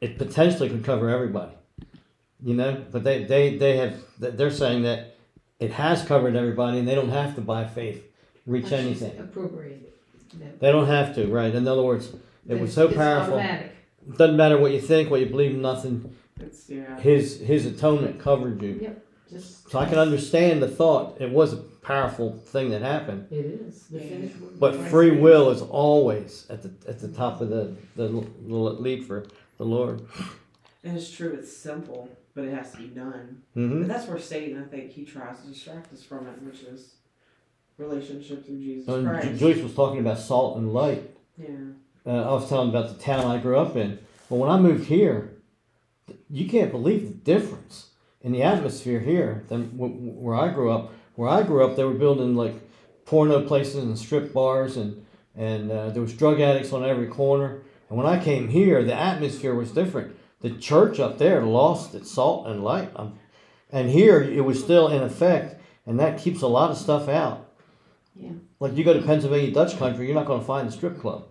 [0.00, 1.52] It potentially could cover everybody,
[2.42, 2.84] you know.
[2.90, 5.16] But they they they have they're saying that
[5.60, 8.04] it has covered everybody and they don't have to by faith
[8.46, 9.18] reach anything.
[9.18, 9.86] Appropriated.
[10.34, 11.54] That- They don't have to, right?
[11.54, 12.12] In other words,
[12.48, 13.34] it was so it's powerful.
[13.34, 13.72] automatic.
[14.16, 16.14] Doesn't matter what you think, what you believe, nothing.
[16.40, 16.98] It's, yeah.
[17.00, 18.96] His his atonement covered you.
[19.30, 19.68] Just.
[19.70, 21.20] So I can understand the thought.
[21.20, 23.26] It was a powerful thing that happened.
[23.30, 24.04] It is, the Yeah.
[24.08, 24.52] finished work.
[24.58, 28.24] But free will is always at the at the top of the the l-
[28.80, 29.26] lead for
[29.58, 30.00] the Lord.
[30.84, 32.08] And it's true, it's simple,
[32.38, 33.42] but it has to be done.
[33.54, 36.62] hmm And that's where Satan, I think, he tries to distract us from it, which
[36.62, 36.94] is
[37.78, 39.40] relationship through Jesus And Christ.
[39.40, 41.10] Joyce was talking about salt and light.
[41.36, 41.48] Yeah.
[42.06, 43.98] Uh, I was telling about the town I grew up in.
[44.28, 45.32] Well, when I moved here,
[46.30, 50.92] you can't believe the difference in the atmosphere here than where I grew up.
[51.16, 52.54] Where I grew up, they were building like
[53.04, 57.62] porno places and strip bars, and and uh, there was drug addicts on every corner.
[57.88, 60.14] And when I came here, the atmosphere was different.
[60.40, 63.18] The church up there lost its salt and light, um,
[63.70, 67.50] and here it was still in effect, and that keeps a lot of stuff out.
[68.14, 68.30] Yeah.
[68.60, 71.26] Like you go to Pennsylvania Dutch country, you're not going to find a strip club.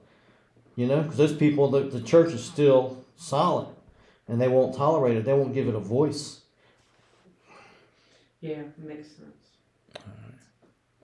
[0.75, 3.67] You know, because those people, the, the church is still solid,
[4.27, 5.25] and they won't tolerate it.
[5.25, 6.41] They won't give it a voice.
[8.41, 10.03] Yeah, makes sense.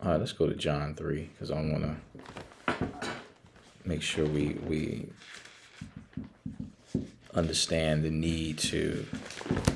[0.01, 1.97] All right, let's go to John 3 because I want
[2.67, 2.75] to
[3.85, 5.09] make sure we, we
[7.35, 9.05] understand the need to,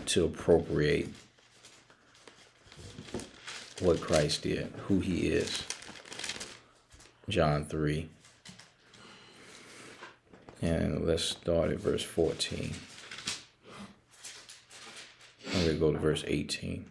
[0.05, 1.09] to appropriate
[3.79, 5.63] what Christ did, who he is.
[7.29, 8.09] John 3.
[10.61, 12.73] And let's start at verse 14.
[15.47, 16.85] I'm going to go to verse 18.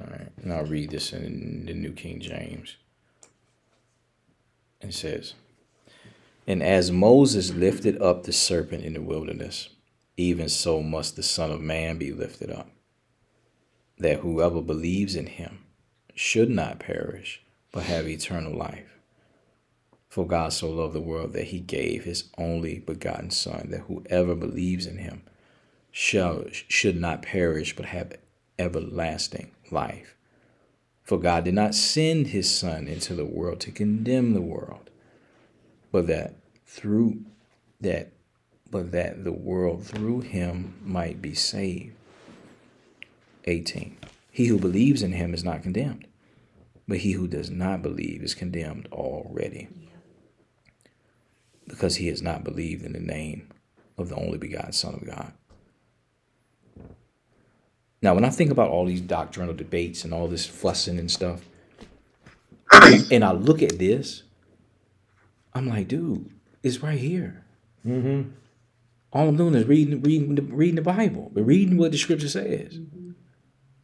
[0.00, 2.76] All right, and I'll read this in the New King James.
[4.80, 5.34] It says,
[6.46, 9.70] And as Moses lifted up the serpent in the wilderness,
[10.16, 12.70] even so must the Son of Man be lifted up,
[13.98, 15.64] that whoever believes in him
[16.14, 17.42] should not perish,
[17.72, 18.98] but have eternal life.
[20.08, 24.34] For God so loved the world that he gave his only begotten Son, that whoever
[24.36, 25.22] believes in him
[25.90, 28.12] shall should not perish, but have
[28.58, 30.14] everlasting life.
[31.02, 34.90] For God did not send his Son into the world to condemn the world,
[35.94, 36.34] but that
[36.66, 37.20] through
[37.80, 38.10] that
[38.68, 41.94] but that the world through him might be saved.
[43.44, 43.96] 18.
[44.28, 46.08] He who believes in him is not condemned,
[46.88, 49.68] but he who does not believe is condemned already.
[51.68, 53.52] Because he has not believed in the name
[53.96, 55.32] of the only begotten Son of God.
[58.02, 61.42] Now, when I think about all these doctrinal debates and all this fussing and stuff,
[63.12, 64.24] and I look at this,
[65.54, 66.30] I'm like, dude,
[66.62, 67.44] it's right here.
[67.86, 68.30] Mm-hmm.
[69.12, 72.28] All I'm doing is reading, reading, the, reading the Bible, but reading what the Scripture
[72.28, 72.78] says.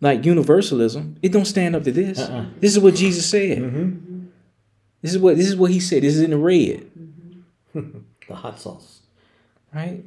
[0.00, 2.18] Like universalism, it don't stand up to this.
[2.18, 2.46] Uh-uh.
[2.58, 3.58] This is what Jesus said.
[3.58, 4.26] Mm-hmm.
[5.02, 6.02] This is what this is what he said.
[6.02, 6.90] This is in the red,
[7.74, 9.00] The hot sauce.
[9.74, 10.04] right?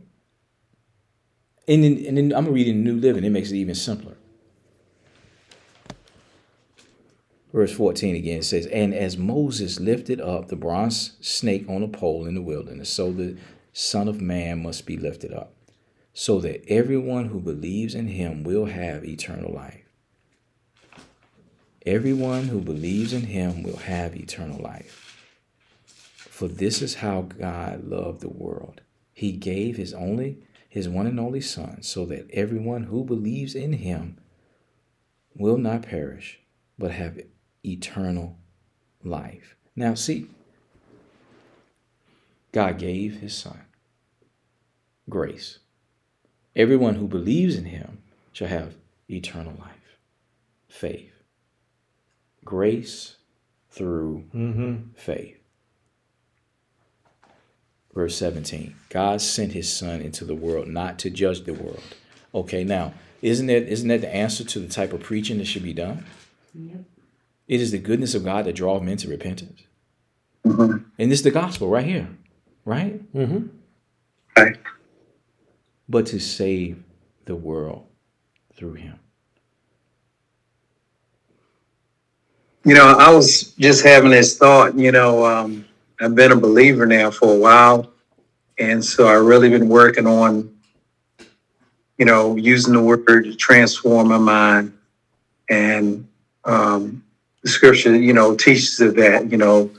[1.67, 3.23] And then, and then I'm reading New Living.
[3.23, 4.15] It makes it even simpler.
[7.53, 12.25] Verse 14 again says, And as Moses lifted up the bronze snake on a pole
[12.25, 13.37] in the wilderness, so the
[13.71, 15.53] Son of Man must be lifted up,
[16.13, 19.83] so that everyone who believes in him will have eternal life.
[21.85, 25.19] Everyone who believes in him will have eternal life.
[26.15, 28.81] For this is how God loved the world.
[29.13, 30.39] He gave his only
[30.69, 34.17] his one and only son so that everyone who believes in him
[35.35, 36.39] will not perish
[36.79, 37.19] but have
[37.65, 38.37] eternal
[39.03, 39.55] life.
[39.75, 40.27] Now see
[42.51, 43.61] God gave his son
[45.09, 45.59] grace.
[46.55, 47.99] Everyone who believes in him
[48.31, 48.75] shall have
[49.09, 49.97] eternal life.
[50.67, 51.11] Faith.
[52.45, 53.15] Grace
[53.71, 54.91] through Mm-hmm.
[54.95, 55.37] faith.
[57.93, 61.81] Verse 17 God sent his son into the world not to judge the world.
[62.35, 65.63] Okay, now, isn't that, isn't that the answer to the type of preaching that should
[65.63, 66.05] be done?
[66.55, 66.83] Yep.
[67.47, 69.63] It is the goodness of God that draws men to repentance.
[70.45, 70.85] Mhm.
[70.97, 72.09] And this is the gospel right here,
[72.65, 73.13] right?
[73.13, 73.47] Mm-hmm.
[74.37, 74.57] Right.
[75.87, 76.83] But to save
[77.25, 77.85] the world
[78.55, 78.99] through him.
[82.65, 85.65] you know, I was just having this thought, you know, um,
[85.99, 87.91] I've been a believer now for a while.
[88.57, 90.53] And so I've really been working on,
[91.97, 94.77] you know, using the word to transform my mind.
[95.49, 96.07] And
[96.45, 97.03] um,
[97.43, 99.69] the scripture, you know, teaches of that, you know,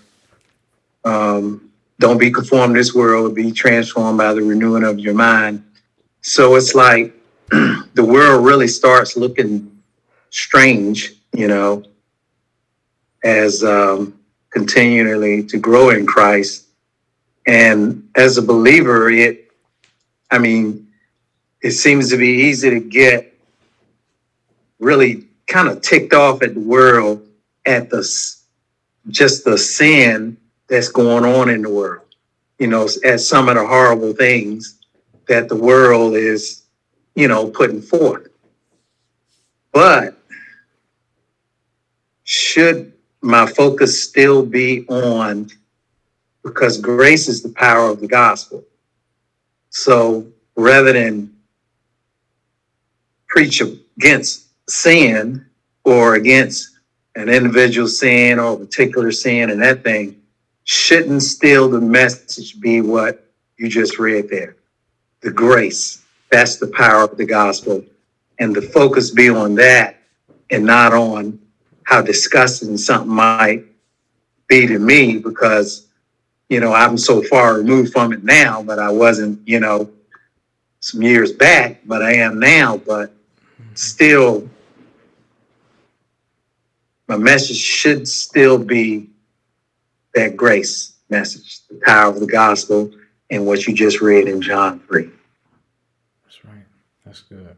[1.05, 5.65] um, don't be conformed to this world, be transformed by the renewing of your mind.
[6.21, 7.15] So it's like
[7.49, 9.83] the world really starts looking
[10.31, 11.85] strange, you know,
[13.23, 14.19] as um,
[14.51, 16.67] continually to grow in Christ.
[17.47, 19.51] And as a believer, it,
[20.31, 20.89] I mean,
[21.63, 23.35] it seems to be easy to get
[24.79, 27.27] really kind of ticked off at the world
[27.67, 28.01] at the
[29.09, 30.37] just the sin
[30.69, 32.07] that's going on in the world.
[32.59, 34.81] You know, at some of the horrible things
[35.29, 36.63] that the world is,
[37.15, 38.29] you know, putting forth.
[39.73, 40.17] But
[42.25, 45.51] should my focus still be on
[46.43, 48.65] because grace is the power of the gospel.
[49.71, 51.35] So rather than
[53.29, 55.45] preach against sin
[55.85, 56.74] or against
[57.17, 60.21] an individual sin or a particular sin and that thing,
[60.65, 64.57] shouldn't still the message be what you just read there?
[65.21, 66.03] The grace.
[66.31, 67.85] That's the power of the gospel.
[68.39, 69.97] And the focus be on that
[70.51, 71.39] and not on
[71.85, 73.65] how disgusting something might
[74.49, 75.87] be to me because,
[76.49, 79.91] you know, I'm so far removed from it now, but I wasn't, you know,
[80.81, 82.79] some years back, but I am now.
[82.79, 83.15] But
[83.75, 84.49] still,
[87.09, 89.11] my message should still be
[90.15, 92.91] that grace message, the power of the gospel,
[93.31, 95.11] and what you just read in John 3.
[96.25, 96.55] That's right.
[97.05, 97.57] That's good.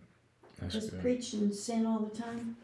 [0.61, 1.01] That's Because good.
[1.01, 2.57] preaching sin all the time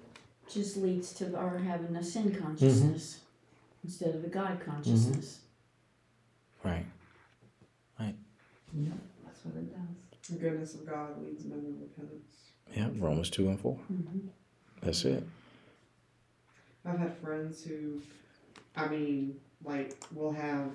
[0.51, 3.21] just leads to our having a sin consciousness
[3.85, 5.41] instead of a God consciousness.
[6.65, 6.87] Right.
[8.75, 8.93] Yep,
[9.25, 10.31] that's what it does.
[10.31, 12.53] The goodness of God leads men to repentance.
[12.75, 12.89] Yeah.
[13.05, 14.29] Romans two and 4 Mhm.
[14.81, 15.27] That's it.
[16.85, 18.01] I've had friends who,
[18.77, 20.71] I mean, like, will have,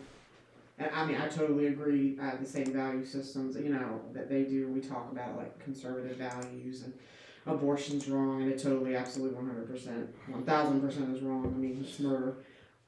[0.77, 4.43] and I mean, I totally agree, uh, the same value systems, you know, that they
[4.43, 4.69] do.
[4.69, 6.93] We talk about, like, conservative values and
[7.45, 11.45] abortion's wrong, and it totally, absolutely 100%, 1000% is wrong.
[11.45, 12.37] I mean, it's murder.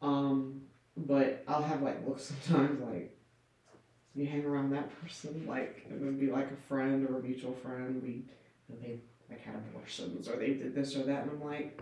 [0.02, 0.62] Um,
[0.96, 3.16] but I'll have, like, looks sometimes, like,
[4.16, 7.54] you hang around that person, like, it would be like a friend or a mutual
[7.54, 8.24] friend, we,
[8.82, 9.00] they,
[9.30, 11.82] like, had abortions, or they did this or that, and I'm like,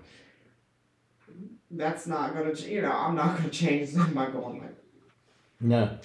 [1.71, 4.75] that's not gonna, ch- you know, I'm not gonna change them by going like,
[5.59, 5.97] No.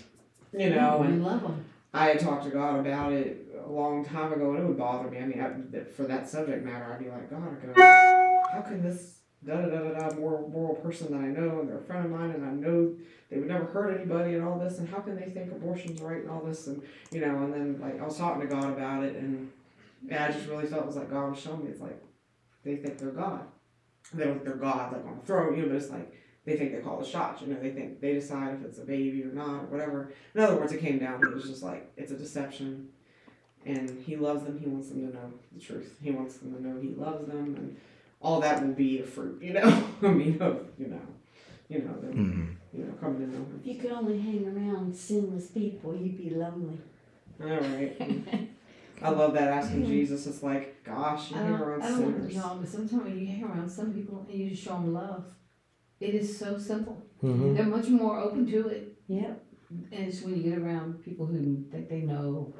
[0.53, 1.65] you know, we and love them.
[1.95, 5.11] I had talked to God about it a long time ago, and it would bother
[5.11, 5.19] me.
[5.19, 8.83] I mean, I, for that subject matter, I'd be like, God, I go, how can
[8.83, 11.83] this da da da da da moral moral person that I know, and they're a
[11.83, 12.95] friend of mine, and I know
[13.31, 16.23] they would never hurt anybody, and all this, and how can they think abortion's right,
[16.23, 19.05] and all this, and you know, and then like I was talking to God about
[19.05, 19.51] it, and
[20.09, 22.01] yeah, I just really felt it was like God was showing me, it's like
[22.65, 23.43] they think they're God,
[24.15, 26.13] they don't think they're God like on the throne, you know, but it's like
[26.45, 28.85] they think they call the shots, you know, they think they decide if it's a
[28.85, 30.13] baby or not, or whatever.
[30.35, 32.89] In other words, it came down to it was just like it's a deception,
[33.65, 34.59] and He loves them.
[34.59, 35.97] He wants them to know the truth.
[36.03, 37.77] He wants them to know He loves them, and
[38.21, 39.85] all that will be a fruit, you know.
[40.03, 41.01] I mean, of you know,
[41.69, 44.95] you know, them, hmm you know, coming to know If you could only hang around
[44.97, 46.79] sinless people, you'd be lonely.
[47.41, 48.49] All right.
[49.05, 50.27] I love that asking Jesus.
[50.27, 52.35] It's like, gosh, you I hang don't, around I don't want sinners.
[52.35, 55.25] y'all, but sometimes when you hang around some people and you just show them love,
[56.01, 57.03] it is so simple.
[57.23, 57.55] Mm-hmm.
[57.55, 58.97] They're much more open to it.
[59.09, 59.45] Yep.
[59.91, 62.53] And it's when you get around people who think they know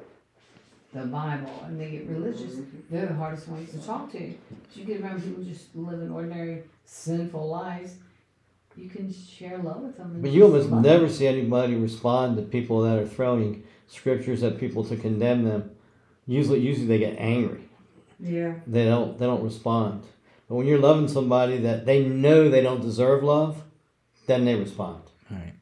[0.93, 2.65] the Bible and they get religious, Mhm.
[2.89, 4.17] they're the hardest ones to talk to.
[4.23, 4.37] If
[4.75, 7.95] you get around people just living ordinary sinful lives,
[8.75, 10.19] you can share love with them.
[10.21, 14.41] But you just almost love never see anybody respond to people that are throwing scriptures
[14.43, 15.71] at people to condemn them.
[16.25, 17.69] Usually, usually they get angry.
[18.19, 18.55] Yeah.
[18.65, 19.17] They don't.
[19.17, 20.03] They don't respond.
[20.47, 23.63] But when you're loving somebody that they know they don't deserve love,
[24.27, 25.03] then they respond.
[25.29, 25.53] Right.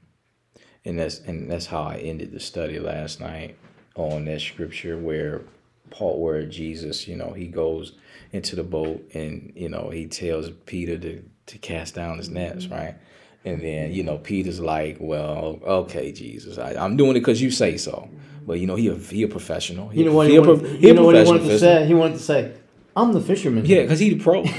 [0.86, 3.58] And that's and that's how I ended the study last night
[3.96, 5.42] on that scripture where
[5.90, 7.94] Paul where Jesus, you know, he goes
[8.32, 12.66] into the boat and, you know, he tells Peter to, to cast down his nets,
[12.66, 12.74] mm-hmm.
[12.74, 12.96] right?
[13.44, 17.50] And then, you know, Peter's like, well, okay, Jesus, I, I'm doing it because you
[17.50, 18.10] say so.
[18.46, 19.90] But, you know, he a, he a professional.
[19.90, 21.50] He You know what he he wanted, prof- he you know what he wanted to
[21.50, 21.60] fisherman.
[21.60, 21.86] say?
[21.88, 22.54] He wanted to say,
[22.96, 24.44] "I'm the fisherman." Yeah, because he the pro.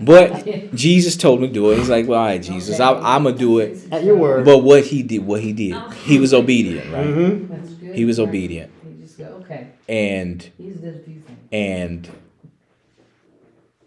[0.00, 1.78] But Jesus told him to do it.
[1.78, 3.80] He's like, well, all right, Jesus, I, I'm going to do it.
[3.90, 4.44] At your word.
[4.44, 7.06] But what he did, what he did, he was obedient, right?
[7.06, 7.52] Mm-hmm.
[7.52, 7.96] That's good.
[7.96, 8.28] He was right?
[8.28, 8.72] obedient.
[8.84, 12.08] You just go, okay, And he's did a few and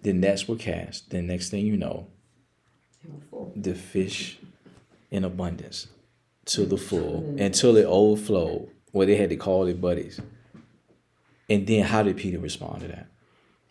[0.01, 1.09] the nets were cast.
[1.11, 2.20] Then next thing you know, They were full.
[3.55, 4.37] The fish
[5.09, 5.87] in abundance
[6.45, 10.19] to the full until it overflowed, where they had to call their buddies.
[11.49, 13.07] And then how did Peter respond to that?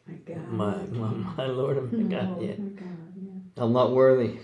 [0.07, 0.49] My God.
[0.53, 2.55] My, my, my Lord and my God, Oh, yeah.
[2.59, 3.62] my God, yeah.
[3.64, 4.39] I'm not worthy.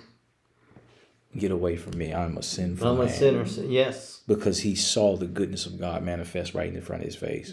[1.36, 3.14] Get away from me, I'm a sinful I'm a man.
[3.14, 3.44] sinner.
[3.68, 4.22] Yes.
[4.26, 7.52] Because he saw the goodness of God manifest right in front of his face.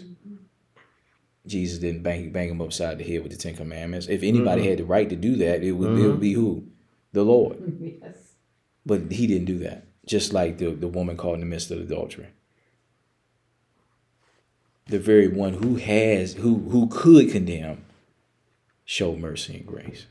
[1.46, 4.06] Jesus didn't bang bang him upside the head with the Ten Commandments.
[4.08, 4.68] If anybody Mhm.
[4.70, 6.20] had the right to do that, it would, it would Mhm.
[6.20, 6.64] be who?
[7.14, 7.58] The Lord.
[8.02, 8.34] yes.
[8.84, 9.86] But he didn't do that.
[10.04, 12.26] Just like the, the woman caught in the midst of adultery.
[14.86, 17.86] The very one who has who who could condemn
[18.84, 20.06] showed mercy and grace.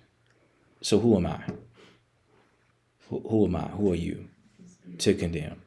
[0.82, 1.44] So who am I?
[3.10, 3.68] Who, who am I?
[3.68, 4.30] Who are you
[4.98, 5.62] to condemn?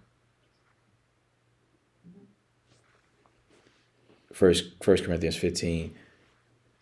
[4.32, 5.94] First First Corinthians 15,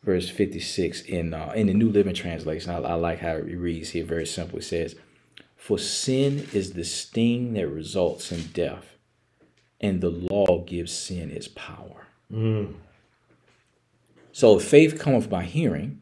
[0.05, 2.71] verse 56 in uh, in the New Living Translation.
[2.71, 4.05] I, I like how it reads here.
[4.05, 4.59] Very simple.
[4.59, 4.97] It says,
[5.57, 8.97] for sin is the sting that results in death,
[9.81, 12.07] and the law gives sin its power.
[12.31, 12.75] Mm.
[14.33, 16.01] So if faith cometh by hearing,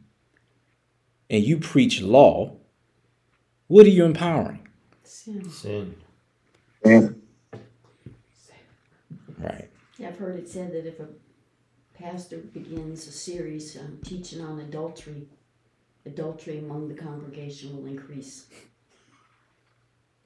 [1.30, 2.56] and you preach law,
[3.68, 4.66] what are you empowering?
[5.04, 5.48] Sin.
[5.48, 5.96] Sin.
[6.84, 7.08] Yeah.
[9.38, 9.70] Right.
[10.04, 11.08] I've heard it said that if a
[12.02, 15.28] pastor begins a series um, teaching on adultery,
[16.04, 18.46] adultery among the congregation will increase.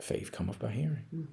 [0.00, 1.04] Faith cometh by hearing.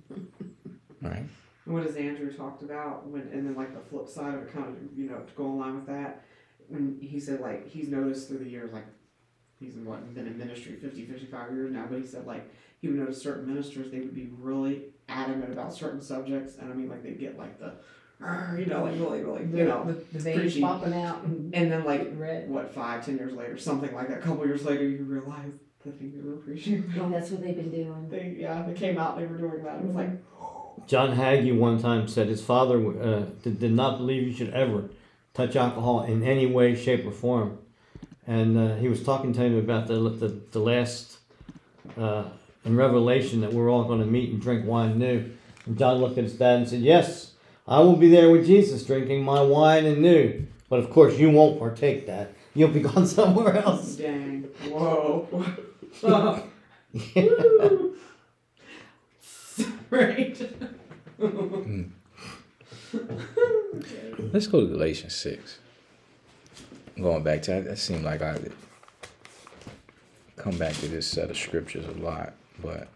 [1.01, 1.25] Right.
[1.65, 4.67] What has Andrew talked about when, and then like the flip side of it, kind
[4.67, 6.23] of you know to go along with that,
[6.69, 8.85] when he said like he's noticed through the years like
[9.59, 12.87] he's in what been in ministry 50, 55 years now, but he said like he
[12.87, 16.87] would notice certain ministers they would be really adamant about certain subjects, and I mean
[16.87, 17.73] like they get like the, "Arr,"
[18.57, 20.61] you know, like really, really, The, you know, the, the veins preaching.
[20.61, 22.49] popping out and, and then like red.
[22.49, 25.51] what five, ten years later, something like that, a couple years later, you realize
[25.85, 26.93] the thing they were preaching.
[26.99, 28.07] Oh, that's what they've been doing.
[28.09, 29.77] They yeah, they came out, they were doing that.
[29.77, 30.09] It was like
[30.87, 34.89] John Hagee one time said his father uh, did, did not believe you should ever
[35.33, 37.57] touch alcohol in any way, shape, or form.
[38.25, 41.17] And uh, he was talking to him about the, the, the last
[41.97, 42.25] uh,
[42.63, 45.29] in Revelation that we're all going to meet and drink wine new.
[45.65, 47.32] And John looked at his dad and said, Yes,
[47.67, 50.45] I will be there with Jesus drinking my wine and new.
[50.69, 52.33] But of course, you won't partake that.
[52.55, 53.95] You'll be gone somewhere else.
[53.95, 55.45] dang, whoa.
[59.89, 60.49] right.
[64.33, 65.59] Let's go to Galatians 6.
[66.99, 68.37] Going back to that, that seemed like I
[70.35, 72.87] come back to this set of scriptures a lot, but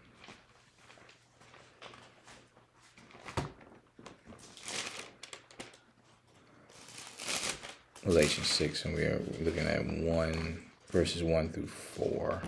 [8.08, 12.42] Galatians 6, and we are looking at 1 verses 1 through 4.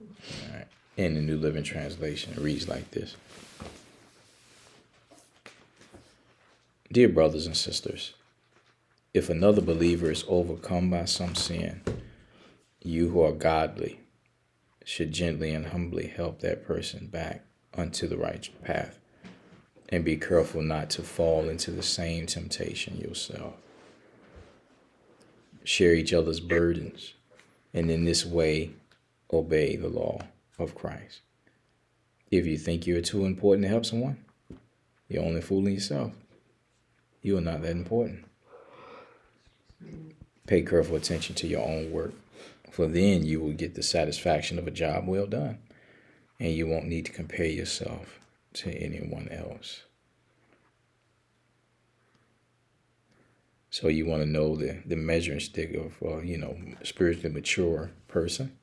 [0.00, 0.08] All
[0.54, 0.66] right.
[0.96, 3.16] In the New Living Translation, it reads like this
[6.90, 8.14] Dear brothers and sisters,
[9.12, 11.82] if another believer is overcome by some sin,
[12.82, 14.00] you who are godly
[14.82, 18.98] should gently and humbly help that person back unto the right path
[19.88, 23.54] and be careful not to fall into the same temptation yourself.
[25.64, 27.14] Share each other's burdens,
[27.72, 28.70] and in this way,
[29.32, 30.20] obey the law
[30.58, 31.20] of Christ.
[32.30, 34.18] If you think you're too important to help someone,
[35.08, 36.12] you're only fooling yourself.
[37.22, 38.24] You are not that important.
[40.46, 42.12] Pay careful attention to your own work,
[42.70, 45.58] for then you will get the satisfaction of a job well done,
[46.40, 48.20] and you won't need to compare yourself
[48.54, 49.82] to anyone else.
[53.70, 57.90] So you want to know the, the measuring stick of, uh, you know, spiritually mature
[58.08, 58.58] person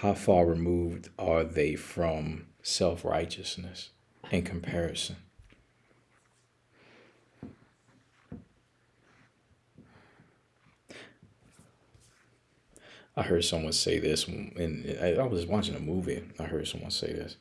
[0.00, 3.90] how far removed are they from self righteousness
[4.30, 5.16] in comparison?
[13.16, 16.22] I heard someone say this, and I was watching a movie.
[16.38, 17.36] I heard someone say this,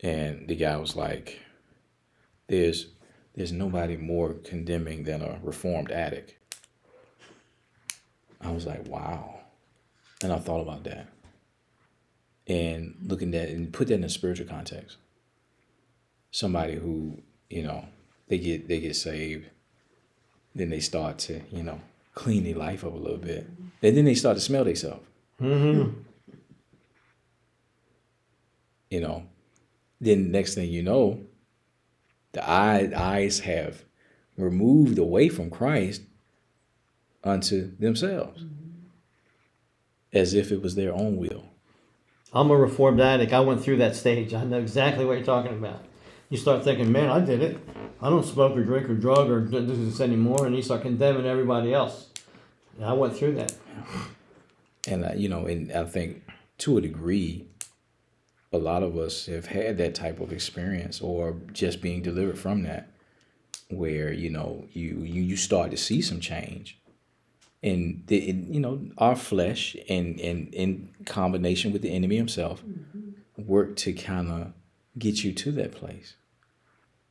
[0.00, 1.38] and the guy was like,
[2.48, 2.88] "There's,
[3.34, 6.34] there's nobody more condemning than a reformed addict."
[8.40, 9.40] I was like, "Wow,"
[10.22, 11.06] and I thought about that
[12.46, 14.96] and looking at and put that in a spiritual context.
[16.30, 17.84] Somebody who, you know,
[18.28, 19.46] they get they get saved,
[20.54, 21.80] then they start to, you know,
[22.14, 23.46] clean their life up a little bit.
[23.82, 25.04] And then they start to smell themselves.
[25.40, 25.90] Mm-hmm.
[28.90, 29.24] You know.
[30.00, 31.20] Then next thing you know,
[32.32, 33.84] the eye, eyes have
[34.36, 36.02] removed away from Christ
[37.22, 38.44] unto themselves,
[40.12, 41.44] as if it was their own will.
[42.32, 43.32] I'm a reformed addict.
[43.32, 44.34] I went through that stage.
[44.34, 45.84] I know exactly what you're talking about.
[46.30, 47.58] You start thinking, man, I did it.
[48.00, 51.26] I don't smoke or drink or drug or do this anymore, and you start condemning
[51.26, 52.08] everybody else.
[52.76, 53.54] And I went through that.
[54.88, 56.22] And uh, you know, and I think
[56.58, 57.46] to a degree,
[58.52, 62.62] a lot of us have had that type of experience, or just being delivered from
[62.64, 62.88] that,
[63.70, 66.78] where you know you you you start to see some change,
[67.62, 72.62] and the you know our flesh and and in combination with the enemy himself,
[73.36, 74.52] work to kind of
[74.98, 76.16] get you to that place,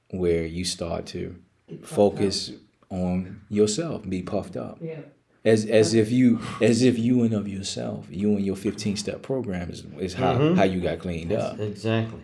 [0.10, 1.36] where you start to
[1.84, 2.52] focus
[2.90, 4.78] on yourself, be puffed up up.
[4.82, 5.00] Yeah.
[5.44, 9.22] As as if you as if you and of yourself, you and your fifteen step
[9.22, 10.56] program is, is how Mhm.
[10.58, 12.22] how you got cleaned up, Exactly.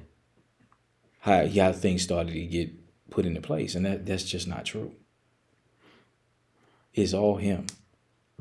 [1.20, 2.72] how how things started to get
[3.09, 4.91] put into place, and that that's just not true.
[6.93, 7.65] It's all him.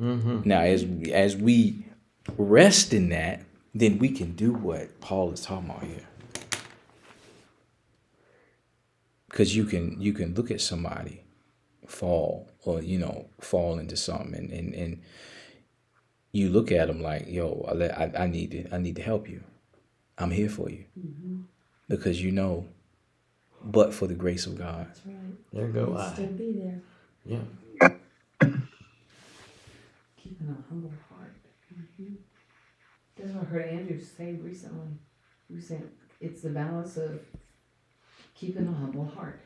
[0.00, 0.48] Mm-hmm.
[0.48, 1.86] Now, as as we
[2.36, 3.42] rest in that,
[3.74, 6.06] then we can do what Paul is talking about here.
[9.28, 11.22] Because you can you can look at somebody
[11.86, 15.02] fall or you know fall into something and and, and
[16.32, 19.28] you look at them like yo I, I, I need to I need to help
[19.28, 19.42] you
[20.18, 21.42] I'm here for you mm-hmm.
[21.88, 22.66] because you know
[23.62, 25.16] but for the grace of God That's right.
[25.52, 26.12] There go It'll I.
[26.12, 26.82] still be there.
[27.24, 27.40] Yeah.
[30.16, 31.34] Keeping a humble heart.
[31.74, 32.14] Mm-hmm.
[33.16, 34.98] That's what I heard Andrew say recently.
[35.48, 35.88] He was saying
[36.20, 37.20] it's the balance of
[38.34, 39.40] keeping a humble heart.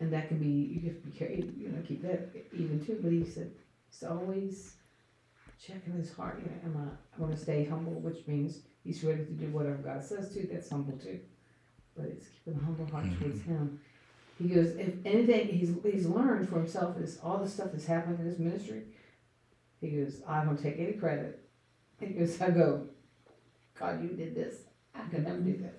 [0.00, 3.00] And that can be, you have to be careful, you know, keep that even too.
[3.02, 3.50] But he said
[3.90, 4.74] he's always
[5.64, 6.40] checking his heart.
[6.40, 9.46] You know, am I, I want to stay humble, which means he's ready to do
[9.46, 10.46] whatever God says to.
[10.46, 11.18] That's humble too.
[11.96, 13.24] But it's keeping a humble heart mm-hmm.
[13.24, 13.80] towards him.
[14.38, 18.20] He goes, if anything he's he's learned for himself is all the stuff that's happened
[18.20, 18.82] in his ministry.
[19.80, 21.40] He goes, I don't take any credit.
[21.98, 22.86] He goes, I go,
[23.78, 24.56] God, you did this.
[24.94, 25.74] I could never do this.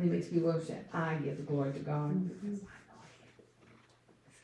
[0.00, 2.30] And he makes me understand, I give the glory to God.
[2.42, 2.62] It's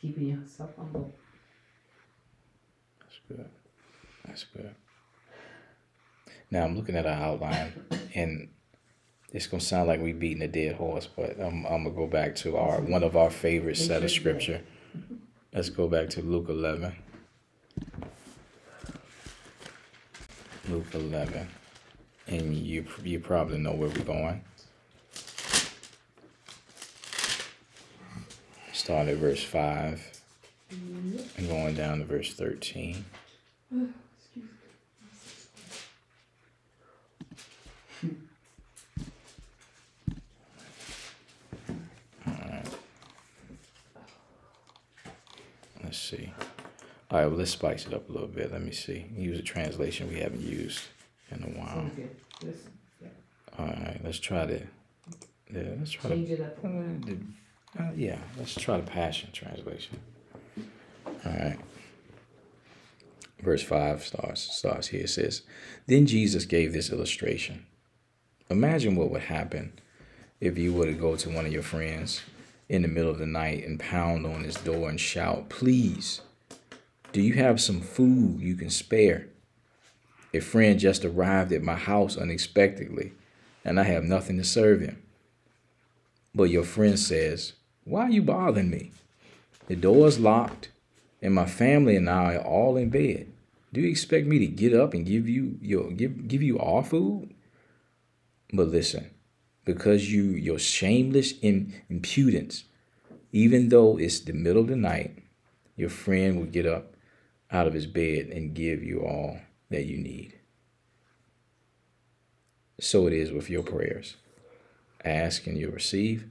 [0.03, 1.15] keeping yourself humble.
[3.01, 3.49] That's good.
[4.27, 4.75] That's good.
[6.51, 7.73] Now I'm looking at our outline,
[8.15, 8.49] and
[9.33, 12.37] it's gonna sound like we're beating a dead horse, but I'm, I'm gonna go back
[12.37, 14.61] to our one of our favorite set of scripture.
[15.55, 16.95] Let's go back to Luke 11.
[20.69, 21.49] Luke 11,
[22.27, 24.43] and you you probably know where we're going.
[28.87, 30.01] Start at verse five
[30.70, 33.05] and going down to verse thirteen.
[45.82, 46.32] Let's see.
[47.11, 48.53] All right, well, let's spice it up a little bit.
[48.53, 49.07] Let me see.
[49.16, 50.82] Use a translation we haven't used
[51.32, 51.91] in a while.
[53.59, 54.61] All right, let's try to.
[55.53, 56.14] Yeah, let's try to.
[56.14, 56.64] Change it up.
[57.79, 59.99] Uh, yeah, let's try the Passion Translation.
[61.07, 61.59] All right.
[63.41, 65.03] Verse 5 starts, starts here.
[65.03, 65.43] It says,
[65.87, 67.66] Then Jesus gave this illustration.
[68.49, 69.72] Imagine what would happen
[70.41, 72.22] if you were to go to one of your friends
[72.68, 76.22] in the middle of the night and pound on his door and shout, Please,
[77.12, 79.29] do you have some food you can spare?
[80.33, 83.12] A friend just arrived at my house unexpectedly,
[83.64, 85.03] and I have nothing to serve him.
[86.35, 87.55] But your friend says,
[87.87, 88.91] Why are you bothering me?
[89.68, 90.70] The door's locked,
[91.22, 93.32] and my family and I are all in bed.
[93.72, 96.82] Do you expect me to get up and give you your give give you our
[96.82, 97.32] food?
[98.53, 99.11] But listen,
[99.64, 102.64] because you your shameless in, impudence,
[103.30, 105.18] even though it's the middle of the night,
[105.76, 106.95] your friend will get up
[107.53, 109.39] out of his bed and give you all
[109.70, 110.34] that you need.
[112.80, 114.16] So it is with your prayers.
[115.05, 116.28] Ask and you'll receive.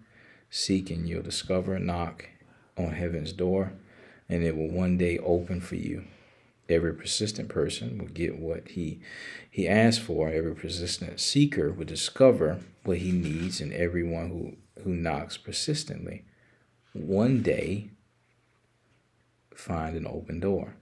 [0.56, 1.76] Seek and you'll discover.
[1.76, 2.30] A knock
[2.78, 3.74] on heaven's door,
[4.30, 6.06] and it will one day open for you.
[6.70, 9.02] Every persistent person will get what he
[9.52, 10.30] he asks for.
[10.30, 16.24] Every persistent seeker will discover what he needs, and everyone who who knocks persistently,
[16.94, 17.90] one day
[19.54, 20.78] find an open door.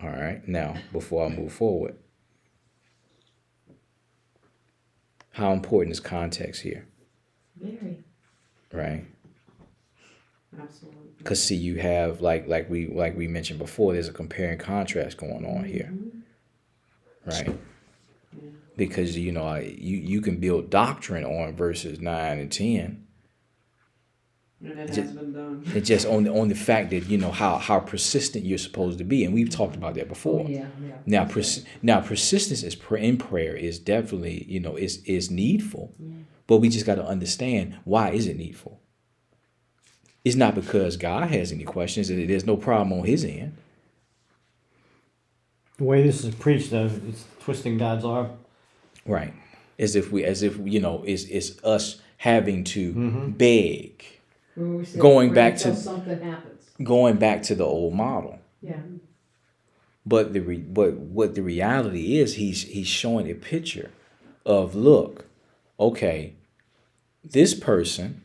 [0.00, 0.48] All right.
[0.48, 1.94] Now, before I move forward,
[5.32, 6.86] how important is context here?
[7.60, 8.02] Very.
[8.72, 9.04] Right.
[10.60, 10.98] Absolutely.
[11.24, 13.92] Cause see, you have like like we like we mentioned before.
[13.92, 17.30] There's a compare and contrast going on here, mm-hmm.
[17.30, 17.46] right?
[17.48, 18.50] Yeah.
[18.76, 23.04] Because you know I- you you can build doctrine on verses nine and ten,
[24.62, 25.62] it Ju- has been done.
[25.74, 28.98] It's just on the on the fact that you know how how persistent you're supposed
[28.98, 30.48] to be, and we've talked about that Oh, before.
[30.48, 30.94] yeah, yeah.
[31.04, 35.94] Now, pers- now persistence is in prayer is definitely you know is is needful,
[36.48, 38.80] but we just got to understand why is it needful.
[40.24, 43.56] It's not because God has any questions; and there's no problem on His end.
[45.76, 48.32] The way this is preached, though, it's twisting God's arm.
[49.06, 49.32] Right.
[49.78, 53.30] As if we, as if you know, is is us having to mm-hmm.
[53.30, 54.04] beg,
[54.56, 56.62] When we Going back to- something happens.
[56.82, 58.40] going back to the old model.
[58.60, 58.80] Yeah.
[60.04, 63.90] But the re, but what the reality is, he's he's showing a picture
[64.44, 65.27] of look,
[65.78, 66.34] okay,
[67.24, 68.22] this person,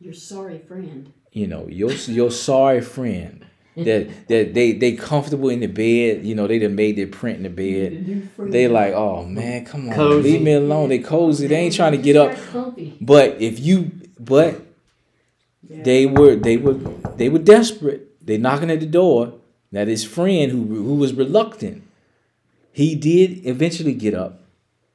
[0.00, 1.12] Your sorry friend.
[1.32, 3.46] you know, your your sorry friend.
[3.74, 7.38] That that they they comfortable in the bed, you know, they done made their print
[7.38, 8.28] in the bed.
[8.38, 10.32] They like, oh man, come on, Cozy.
[10.32, 10.90] leave me alone.
[10.90, 11.46] They cozy.
[11.46, 12.36] They ain't trying to get up.
[12.52, 12.98] Comfy.
[13.00, 13.90] But if you,
[14.20, 14.60] but
[15.66, 15.82] Yeah.
[15.84, 16.74] they were they were
[17.16, 18.24] they were desperate.
[18.26, 19.34] They knocking at the door.
[19.72, 21.82] That his friend who who was reluctant,
[22.72, 24.42] he did eventually get up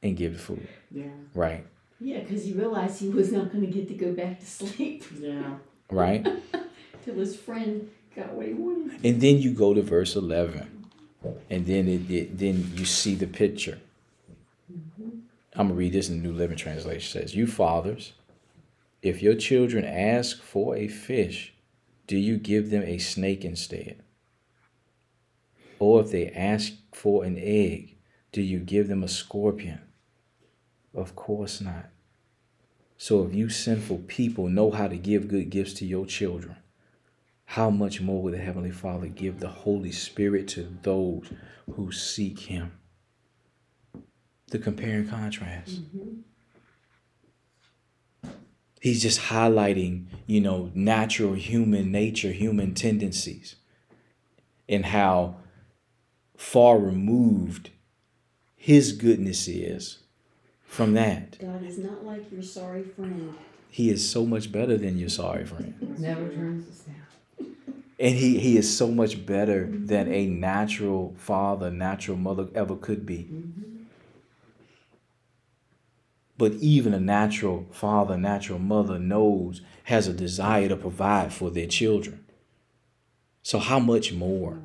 [0.04, 0.68] and give the food.
[0.90, 1.04] Yeah.
[1.34, 1.66] Right,
[2.00, 5.04] Yeah, because he realized he was not going to get to go back to sleep
[5.20, 5.56] Yeah.
[5.90, 6.26] right.
[7.04, 9.04] till his friend got what he wanted.
[9.04, 10.84] and then you go to verse eleven,
[11.50, 13.78] and then it, it then you see the picture.
[14.72, 15.08] Mm-hmm.
[15.54, 16.98] I'm gonna read this in the New Living Translation.
[17.20, 18.12] It says, "You fathers,
[19.02, 21.52] if your children ask for a fish,
[22.06, 24.02] do you give them a snake instead?
[25.78, 27.96] Or if they ask for an egg,
[28.32, 29.80] do you give them a scorpion?
[30.94, 31.90] Of course not.
[32.96, 36.56] So if you sinful people know how to give good gifts to your children,
[37.44, 41.30] how much more will the Heavenly Father give the Holy Spirit to those
[41.72, 42.72] who seek Him?
[44.48, 45.96] The compare and contrast.
[45.96, 46.20] Mm-hmm.
[48.80, 53.56] He's just highlighting, you know, natural human nature, human tendencies,
[54.68, 55.36] and how
[56.36, 57.70] far removed
[58.56, 59.98] His goodness is
[60.68, 61.38] from that.
[61.40, 63.34] God is not like your sorry friend.
[63.70, 65.74] He is so much better than your sorry friend.
[65.98, 67.56] Never turns us down.
[67.98, 73.04] And he, he is so much better than a natural father, natural mother ever could
[73.04, 73.28] be.
[76.36, 81.66] But even a natural father, natural mother knows, has a desire to provide for their
[81.66, 82.24] children.
[83.42, 84.58] So, how much more?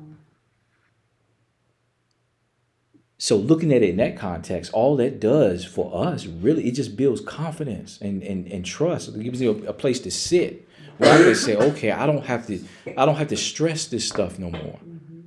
[3.16, 6.96] So, looking at it in that context, all that does for us really, it just
[6.96, 9.08] builds confidence and, and, and trust.
[9.08, 12.24] It gives you a, a place to sit where I can say, okay, I don't
[12.24, 12.62] have to,
[12.96, 15.20] I don't have to stress this stuff no more, mm-hmm.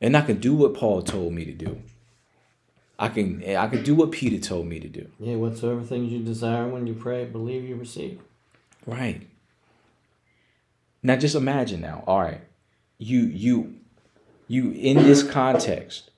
[0.00, 1.82] and I can do what Paul told me to do.
[2.98, 5.10] I can, I can do what Peter told me to do.
[5.18, 8.20] Yeah, whatsoever things you desire when you pray, believe you receive.
[8.86, 9.26] Right.
[11.02, 12.42] Now just imagine now, all right.
[12.98, 13.74] You you
[14.46, 16.11] you in this context,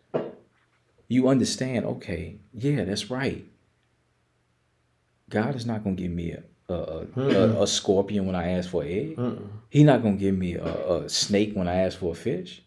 [1.09, 3.45] you understand, okay, yeah, that's right.
[5.31, 8.71] God is not gonna give me a a, a, a, a scorpion when I ask
[8.71, 9.17] for an egg.
[9.17, 9.49] Mm-mm.
[9.69, 12.63] He's not gonna give me a, a snake when I ask for a fish.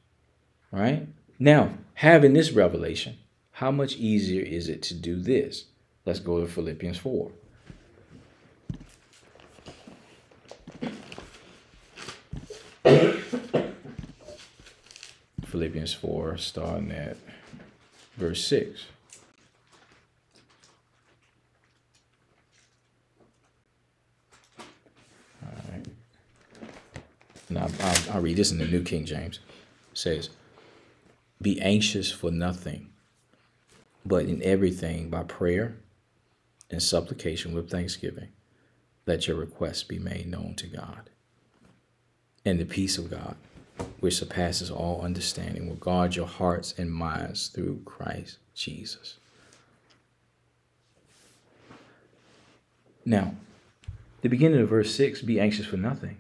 [0.71, 1.07] Right?
[1.39, 3.17] Now, having this revelation,
[3.51, 5.65] how much easier is it to do this?
[6.05, 7.31] Let's go to Philippians 4.
[15.45, 17.17] Philippians 4, starting at
[18.17, 18.85] verse 6.
[25.43, 25.85] All right.
[27.49, 29.39] Now, I'll, I'll read this in the New King James.
[29.91, 30.29] It says,
[31.41, 32.89] Be anxious for nothing,
[34.05, 35.77] but in everything by prayer
[36.69, 38.29] and supplication with thanksgiving,
[39.05, 41.09] let your requests be made known to God.
[42.43, 43.35] And the peace of God,
[43.99, 49.17] which surpasses all understanding, will guard your hearts and minds through Christ Jesus.
[53.05, 53.35] Now,
[54.21, 56.17] the beginning of verse 6 be anxious for nothing.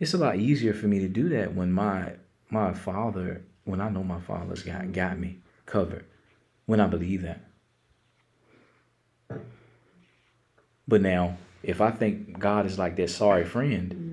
[0.00, 2.14] It's a lot easier for me to do that when my
[2.50, 6.04] my father, when I know my father's got, got me covered,
[6.66, 7.40] when I believe that.
[10.86, 14.11] But now, if I think God is like that sorry friend,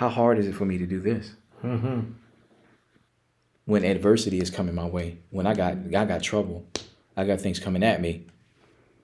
[0.00, 1.34] how hard is it for me to do this?
[1.62, 2.12] Mm-hmm.
[3.66, 6.64] When adversity is coming my way, when I got I got trouble,
[7.18, 8.24] I got things coming at me.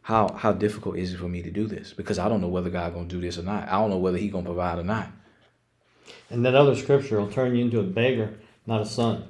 [0.00, 1.92] How how difficult is it for me to do this?
[1.92, 3.68] Because I don't know whether God gonna do this or not.
[3.68, 5.08] I don't know whether He gonna provide or not.
[6.30, 8.32] And that other scripture will turn you into a beggar,
[8.66, 9.22] not a son.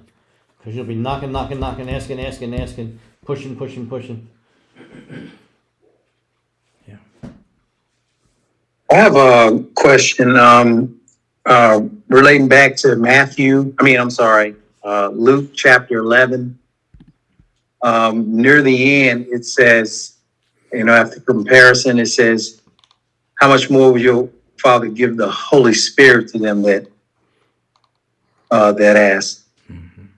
[0.59, 4.29] Because you'll be knocking, knocking, knocking, asking, asking, asking, pushing, pushing, pushing.
[6.87, 6.99] Yeah.
[8.89, 10.96] I have a question, um,
[11.47, 16.59] uh, relating back to Matthew, I mean, I'm sorry, uh, Luke chapter eleven.
[17.83, 20.17] Um, near the end, it says,
[20.73, 22.61] you know, after comparison, it says,
[23.39, 24.29] how much more will your
[24.59, 26.89] father give the Holy Spirit to them that,
[28.51, 29.45] uh, that ask?
[29.71, 30.09] Mhm.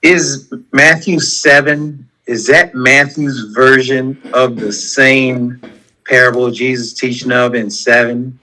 [0.00, 5.60] Is Matthew seven, is that Matthew's version of the same
[6.06, 8.40] parable Jesus teaching of in seven?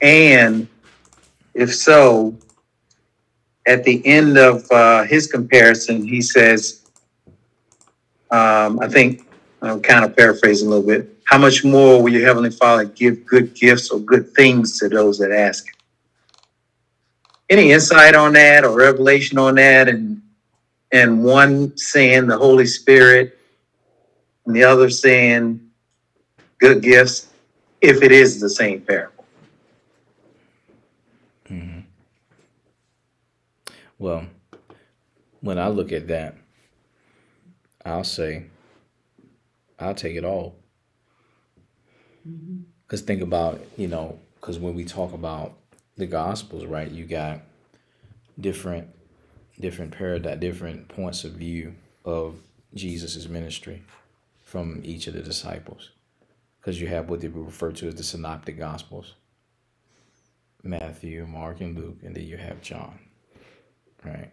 [0.00, 0.66] And
[1.54, 2.36] if so,
[3.66, 6.82] at the end of uh, his comparison, he says,
[8.30, 9.26] um, I think
[9.60, 11.08] I'm kind of paraphrasing a little bit.
[11.24, 15.18] How much more will your heavenly Father give good gifts or good things to those
[15.18, 15.66] that ask?
[17.48, 19.88] Any insight on that or revelation on that?
[19.88, 20.22] And
[20.92, 23.38] and one saying the Holy Spirit,
[24.46, 25.60] and the other saying
[26.58, 27.28] good gifts,
[27.80, 29.11] if it is the same parable.
[34.02, 34.26] Well,
[35.42, 36.34] when I look at that,
[37.84, 38.46] I'll say,
[39.78, 40.56] I'll take it all.
[42.28, 42.62] Mm-hmm.
[42.82, 45.54] Because think about, you know, because when we talk about
[45.96, 47.42] the Gospels, right, you got
[48.40, 48.88] different,
[49.60, 52.34] different paradigm, different points of view of
[52.74, 53.84] Jesus's ministry
[54.42, 55.90] from each of the disciples.
[56.60, 59.14] Because you have what they refer to as the Synoptic Gospels
[60.64, 62.98] Matthew, Mark, and Luke, and then you have John,
[64.04, 64.30] right?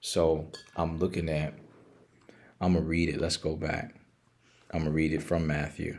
[0.00, 1.54] So I'm looking at,
[2.60, 3.20] I'm going to read it.
[3.20, 3.94] Let's go back.
[4.70, 5.98] I'm going to read it from Matthew.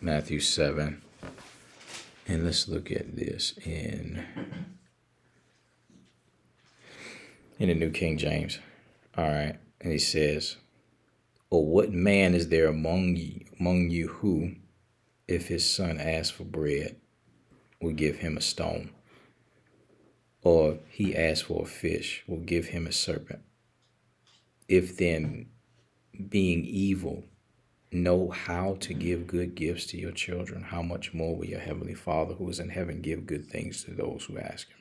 [0.00, 1.02] Matthew 7.
[2.26, 4.24] And let's look at this in
[7.58, 8.58] in the New King James.
[9.16, 9.56] All right.
[9.80, 10.56] And he says,
[11.50, 14.56] Or what man is there among you among you who,
[15.28, 16.96] if his son asks for bread,
[17.80, 18.90] will give him a stone?
[20.44, 23.40] Or he asks for a fish, will give him a serpent?
[24.68, 25.46] If then
[26.28, 27.24] being evil
[27.90, 31.94] know how to give good gifts to your children, how much more will your heavenly
[31.94, 34.78] Father who is in heaven give good things to those who ask him?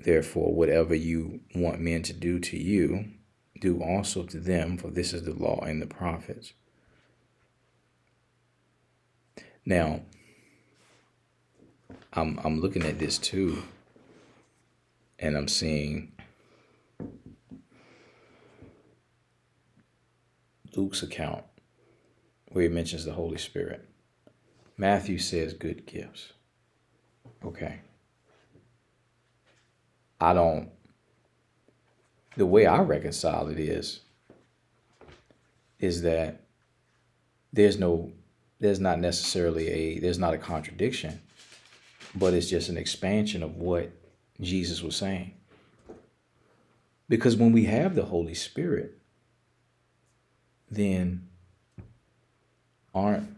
[0.00, 3.06] Therefore, whatever you want men to do to you,
[3.60, 6.52] do also to them, for this is the law and the prophets.
[9.64, 10.02] Now,
[12.12, 13.62] I'm I'm looking at this too,
[15.24, 16.12] and I'm seeing
[20.76, 21.44] Luke's account
[22.48, 23.88] where he mentions the Holy Spirit.
[24.76, 26.34] Matthew says good gifts.
[27.42, 27.80] Okay.
[30.20, 30.68] I don't,
[32.36, 34.00] the way I reconcile it is,
[35.80, 36.42] is that
[37.50, 38.12] there's no,
[38.60, 41.22] there's not necessarily a, there's not a contradiction,
[42.14, 43.90] but it's just an expansion of what
[44.40, 45.32] Jesus was saying.
[47.08, 48.98] Because when we have the Holy Spirit,
[50.70, 51.28] then
[52.94, 53.28] aren't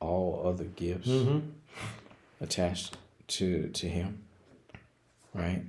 [0.00, 1.40] all other gifts Mm-hmm.
[2.40, 2.96] attached
[3.26, 4.22] to to him
[5.32, 5.62] right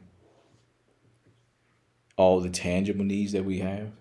[2.17, 3.91] all the tangible needs that we have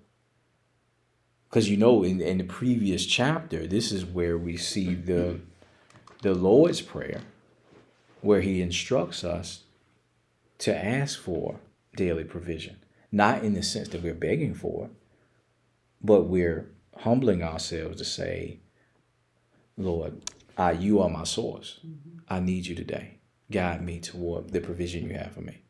[1.48, 5.38] because you know in, in the previous chapter this is where we see the
[6.22, 7.20] the lord's prayer
[8.20, 9.63] where he instructs us
[10.64, 11.60] to ask for
[11.96, 12.76] daily provision
[13.10, 14.90] not in the sense that we're begging for it
[16.04, 18.60] but we're humbling ourselves to say,
[19.76, 20.20] Lord,
[20.56, 21.80] I, you are my source.
[22.28, 23.18] I need you today.
[23.50, 25.62] Guide me toward the provision you have for me.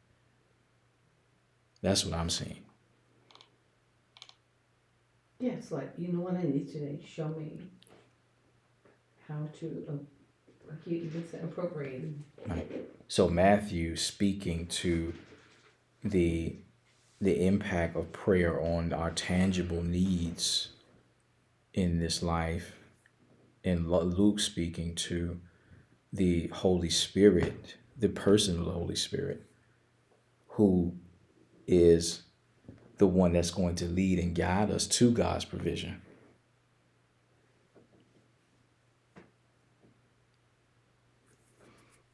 [1.83, 2.61] That's what I'm seeing.
[5.39, 7.59] Yeah, it's like, you know what I need today, show me
[9.29, 9.93] how to, uh,
[10.69, 12.05] like you even said, appropriate.
[13.15, 15.15] So Matthew speaking to
[16.03, 16.57] the
[17.21, 20.71] the impact of prayer on our tangible needs
[21.73, 22.73] in this life,
[23.63, 25.41] and Luke speaking to
[26.13, 29.45] the Holy Spirit, the person of the Holy Spirit,
[30.49, 30.97] who
[31.69, 32.23] is
[32.99, 36.03] the one that's going to lead and guide us to God's provision.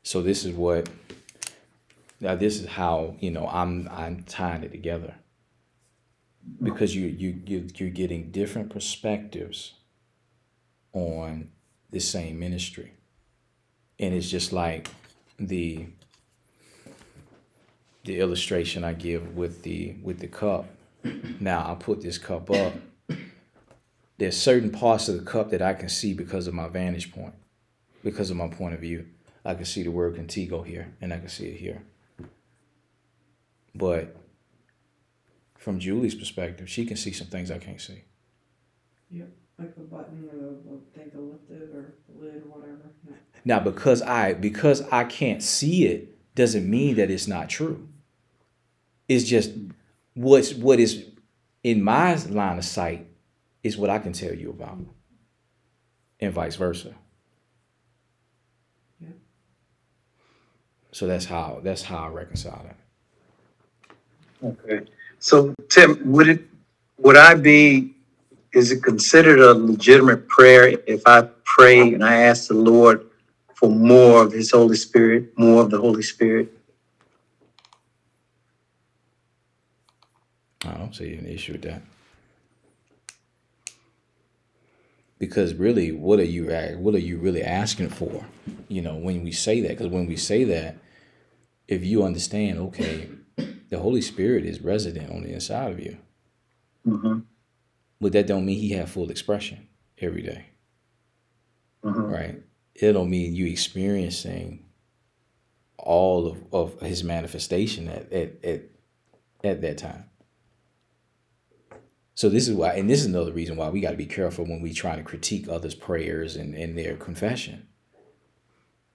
[0.02, 0.88] So this is what
[2.20, 5.14] now this is how you know I'm I'm tying it together
[6.62, 9.74] because you you you you're getting different perspectives
[10.92, 11.50] on
[11.90, 12.92] the same ministry,
[13.98, 14.88] and it's just like
[15.38, 15.86] the
[18.04, 20.66] the illustration I give with the with the cup.
[21.38, 22.74] Now I put this cup up,
[24.18, 27.34] there's certain parts of the cup that I can see because of my vantage point,
[28.04, 29.06] because of my point of view.
[29.44, 31.82] I can see the word contigo here, and I can see it here.
[33.74, 34.16] But
[35.56, 38.02] from Julie's perspective, she can see some things I can't see.
[39.10, 42.90] Yep, Like the button or the, thing to lift it or the lid or whatever.
[43.44, 47.88] Now, because I because I can't see it doesn't mean that it's not true.
[49.08, 49.52] It's just
[50.14, 51.06] what's what is
[51.62, 53.06] in my line of sight
[53.62, 54.78] is what I can tell you about,
[56.20, 56.94] and vice versa.
[59.00, 59.08] Yeah.
[60.92, 62.76] So that's how that's how I reconcile it.
[64.44, 64.86] Okay.
[65.18, 66.42] So Tim, would it,
[66.98, 67.94] would I be,
[68.52, 73.06] is it considered a legitimate prayer if I pray and I ask the Lord
[73.54, 76.52] for more of his Holy Spirit, more of the Holy Spirit?
[80.64, 81.82] I don't see an issue with that.
[85.20, 86.46] Because really, what are you
[86.78, 88.26] what are you really asking for?
[88.68, 90.78] You know, when we say that, because when we say that,
[91.68, 93.08] if you understand, okay,
[93.68, 95.98] the Holy Spirit is resident on the inside of you,
[96.86, 97.20] Mm-hmm.
[98.00, 99.68] but that don't mean He have full expression
[99.98, 100.46] every day,
[101.84, 102.02] Mm-hmm.
[102.02, 102.42] right?
[102.74, 104.64] It don't mean you experiencing
[105.78, 108.62] all of, of His manifestation at at, at
[109.44, 110.09] at that time.
[112.20, 114.44] So this is why, and this is another reason why we got to be careful
[114.44, 117.66] when we try to critique others' prayers and, and their confession.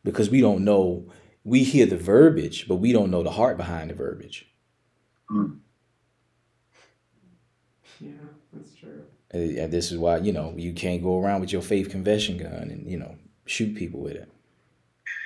[0.04, 1.12] Because we don't know,
[1.44, 4.48] we hear the verbiage, but we don't know the heart behind the verbiage.
[5.32, 5.58] Mm.
[8.00, 8.12] Yeah,
[8.54, 9.06] that's true.
[9.32, 12.38] And and this is why, you know, you can't go around with your faith confession
[12.38, 13.16] gun and, you know,
[13.48, 14.30] shoot people with it.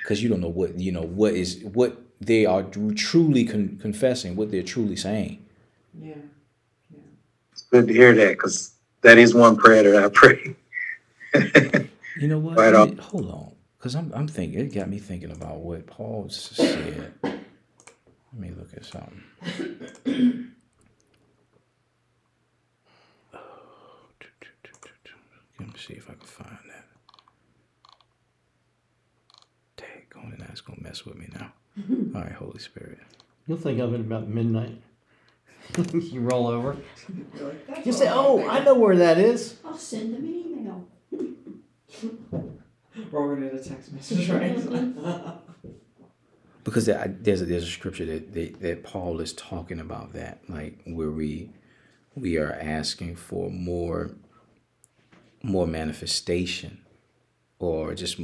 [0.02, 4.36] Because you don't know what, you know, what is, what they are truly con- confessing,
[4.36, 5.44] what they're truly saying.
[6.00, 6.14] Yeah.
[7.72, 8.72] It's good to hear that because
[9.02, 10.56] that is one prayer that I pray.
[12.16, 12.58] You know what?
[12.58, 12.96] Right Let on.
[12.98, 17.12] hold on, because I'm I'm thinking it got me thinking about what Paul said.
[17.22, 19.22] Let me look at something.
[25.60, 26.86] Let me see if I can find that.
[29.76, 31.52] Dang, on that's gonna mess with me now.
[32.16, 32.98] All right, Holy Spirit.
[33.46, 34.80] You'll think of it about midnight.
[35.92, 36.76] you roll over.
[37.36, 39.76] You're like, "That's You what say, I'm "Oh, thinking." I know where that is." I'll
[39.76, 40.86] send them an email.
[43.12, 44.56] Or we're gonna get a text message, right?
[46.64, 50.12] because there, I- there's a, there's a scripture that, that that Paul is talking about
[50.14, 51.50] that, like where we
[52.14, 54.12] we are asking for more
[55.42, 56.78] more manifestation
[57.58, 58.18] or just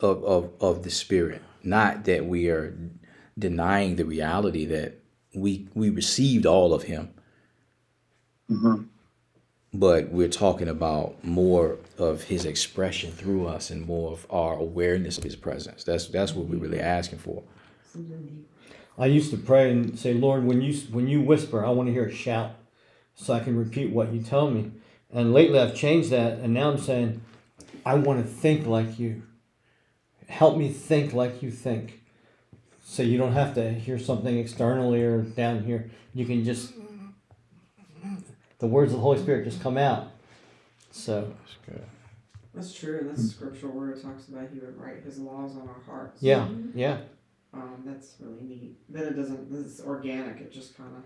[0.00, 2.76] of, of of the spirit, not that we are
[3.38, 4.99] denying the reality that
[5.34, 7.10] we we received all of him,
[8.50, 8.86] Mhm.
[9.72, 15.18] but we're talking about more of his expression through us and more of our awareness
[15.18, 15.84] of his presence.
[15.84, 17.42] That's that's what we're really asking for.
[18.98, 21.92] I used to pray and say, Lord, when you when you whisper, I want to
[21.92, 22.52] hear a shout,
[23.14, 24.72] so I can repeat what you tell me.
[25.12, 27.20] And lately, I've changed that, and now I'm saying,
[27.84, 29.22] I want to think like you.
[30.28, 31.99] Help me think like you think,
[32.90, 35.88] so you don't have to hear something externally or down here.
[36.12, 36.72] You can just
[38.58, 40.08] the words of the Holy Spirit just come out.
[40.90, 41.86] So That's good.
[42.52, 45.68] That's true, and that's scriptural where it talks about he would write his laws on
[45.68, 46.20] our hearts.
[46.20, 46.98] yeah, yeah.
[47.54, 48.76] Um, that's really neat.
[48.88, 49.52] Then it doesn't.
[49.52, 50.40] This it's organic.
[50.40, 51.04] It just kind of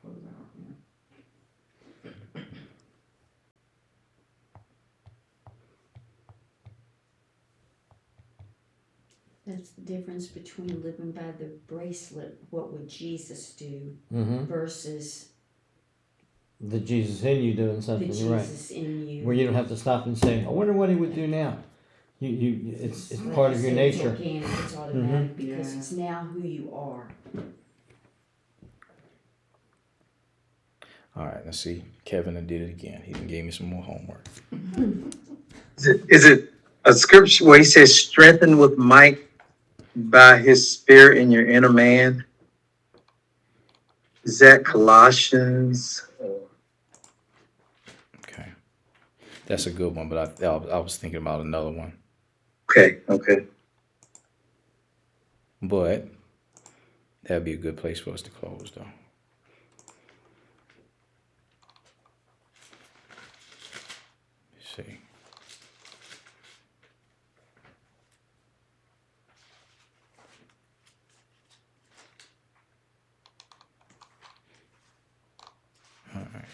[0.00, 0.46] flows out.
[2.34, 2.42] Yeah.
[9.50, 14.44] That's the difference between living by the bracelet, what would Jesus do, Mm-hmm.
[14.44, 15.28] versus
[16.60, 18.40] The Jesus in you doing the something right.
[18.42, 19.24] Jesus in you.
[19.24, 21.58] where you don't have to stop and say, "I wonder what he would do now."
[22.20, 24.10] You, you, it's it's Like part of your nature.
[24.10, 24.44] Mm-hmm.
[24.44, 25.78] It's organic, it's automatic because Yeah.
[25.78, 27.08] it's now who you are.
[31.16, 31.82] All right, let's see.
[32.04, 33.02] Kevin done did it again.
[33.04, 34.24] He done gave me some more homework.
[35.78, 36.52] Is it, is it
[36.84, 39.18] a scripture where he says, strengthened with might
[40.08, 42.24] by his spirit in your inner man?
[44.24, 46.06] Is that Colossians?
[48.18, 48.48] Okay,
[49.46, 50.08] that's a good one.
[50.08, 51.92] But I, I, I was thinking about another one.
[52.70, 53.46] Okay, okay.
[55.62, 56.06] But
[57.24, 58.86] that'd be a good place for us to close, though.
[64.54, 64.98] Let's see.
[76.14, 76.44] All right.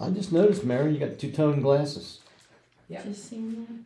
[0.00, 2.20] I just noticed, Mary, you got two tone glasses.
[2.88, 3.02] Yeah.
[3.02, 3.84] Just seeing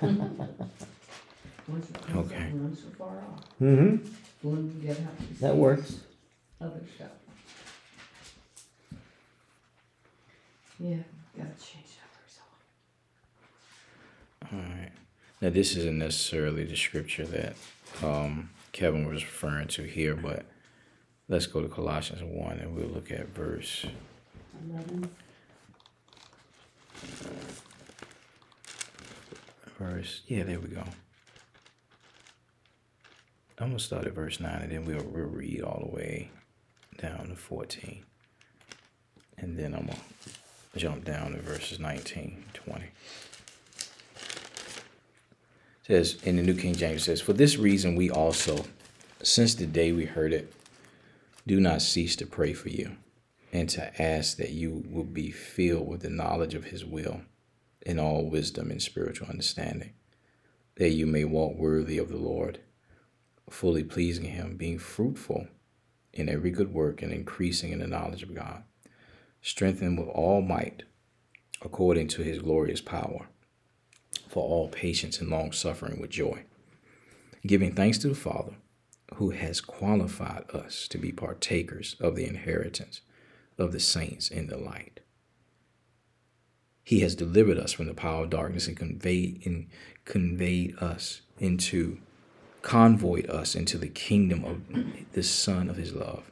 [0.00, 2.36] One's for close Okay.
[2.36, 3.44] and one's for far off.
[3.60, 4.06] Mm-hmm.
[4.42, 5.18] Blue, get out.
[5.18, 6.00] to That see works.
[6.60, 7.08] Other stuff.
[10.78, 10.96] Yeah,
[11.36, 12.40] gotta change that first.
[14.52, 14.92] All right.
[15.40, 17.56] Now, this isn't necessarily the scripture that
[18.02, 20.44] um, Kevin was referring to here, but
[21.28, 23.86] let's go to Colossians 1 and we'll look at verse.
[24.64, 25.10] Eleven.
[29.78, 30.82] Verse, yeah, there we go.
[33.58, 36.30] I'm to start at verse 9 and then we'll, we'll read all the way
[36.98, 38.02] down to 14.
[39.38, 42.84] And then I'm to jump down to verses 19, 20.
[45.86, 48.64] says in the New King James it says, For this reason we also,
[49.22, 50.52] since the day we heard it,
[51.46, 52.96] do not cease to pray for you,
[53.56, 57.22] and to ask that you will be filled with the knowledge of his will
[57.86, 59.94] in all wisdom and spiritual understanding,
[60.74, 62.60] that you may walk worthy of the Lord,
[63.48, 65.48] fully pleasing him, being fruitful
[66.12, 68.62] in every good work and increasing in the knowledge of God,
[69.40, 70.82] strengthened with all might
[71.62, 73.26] according to his glorious power
[74.28, 76.42] for all patience and long suffering with joy,
[77.46, 78.52] giving thanks to the Father
[79.14, 83.00] who has qualified us to be partakers of the inheritance
[83.58, 85.00] of the saints in the light.
[86.84, 89.66] He has delivered us from the power of darkness and conveyed and
[90.04, 91.98] conveyed us into
[92.62, 94.60] convoyed us into the kingdom of
[95.12, 96.30] the Son of his love,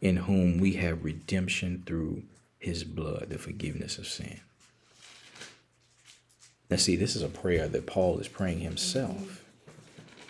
[0.00, 2.22] in whom we have redemption through
[2.58, 4.40] his blood, the forgiveness of sin.
[6.68, 9.44] Now, see, this is a prayer that Paul is praying himself,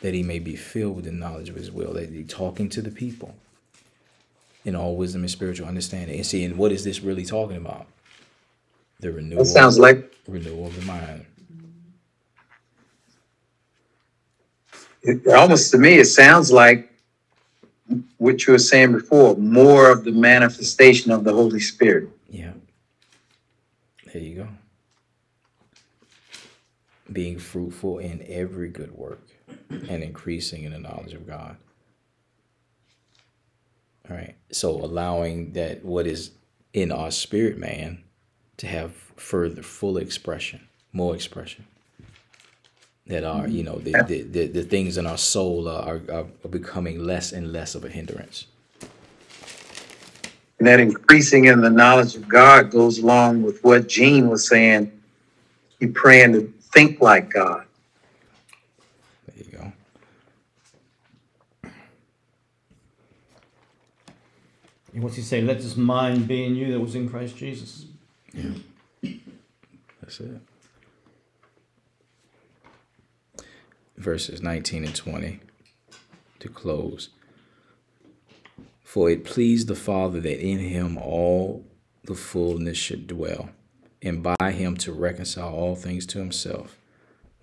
[0.02, 2.82] that he may be filled with the knowledge of his will, that he's talking to
[2.82, 3.34] the people
[4.66, 6.16] in all wisdom and spiritual understanding.
[6.16, 7.86] And seeing what is this really talking about?
[8.98, 11.24] The renewal, That sounds like renewal of the mind.
[15.02, 15.94] it, almost to me.
[15.98, 16.92] It sounds like
[18.18, 19.36] what you were saying before.
[19.36, 22.08] More of the manifestation of the Holy Spirit.
[22.28, 22.52] Yeah.
[24.12, 24.48] There you go.
[27.12, 29.20] Being fruitful in every good work
[29.70, 31.56] and increasing in the knowledge of God.
[34.08, 34.34] Right.
[34.52, 36.30] So allowing that what is
[36.72, 38.04] in our spirit man
[38.58, 41.66] to have further full expression, more expression.
[43.06, 46.48] That are, you know, the, the, the, the things in our soul are, are, are
[46.50, 48.46] becoming less and less of a hindrance.
[50.58, 54.90] And that increasing in the knowledge of God goes along with what Gene was saying.
[55.78, 57.64] He praying to think like God.
[59.26, 59.72] There you go.
[64.96, 65.42] What's he say?
[65.42, 67.84] Let this mind be in you that was in Christ Jesus.
[68.32, 69.10] Yeah.
[70.00, 70.40] That's it.
[73.98, 75.40] Verses 19 and 20
[76.38, 77.10] to close.
[78.82, 81.66] For it pleased the Father that in him all
[82.04, 83.50] the fullness should dwell,
[84.00, 86.78] and by him to reconcile all things to himself,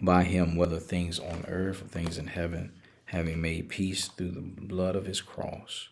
[0.01, 2.71] by him, whether things on earth or things in heaven,
[3.05, 5.89] having made peace through the blood of his cross.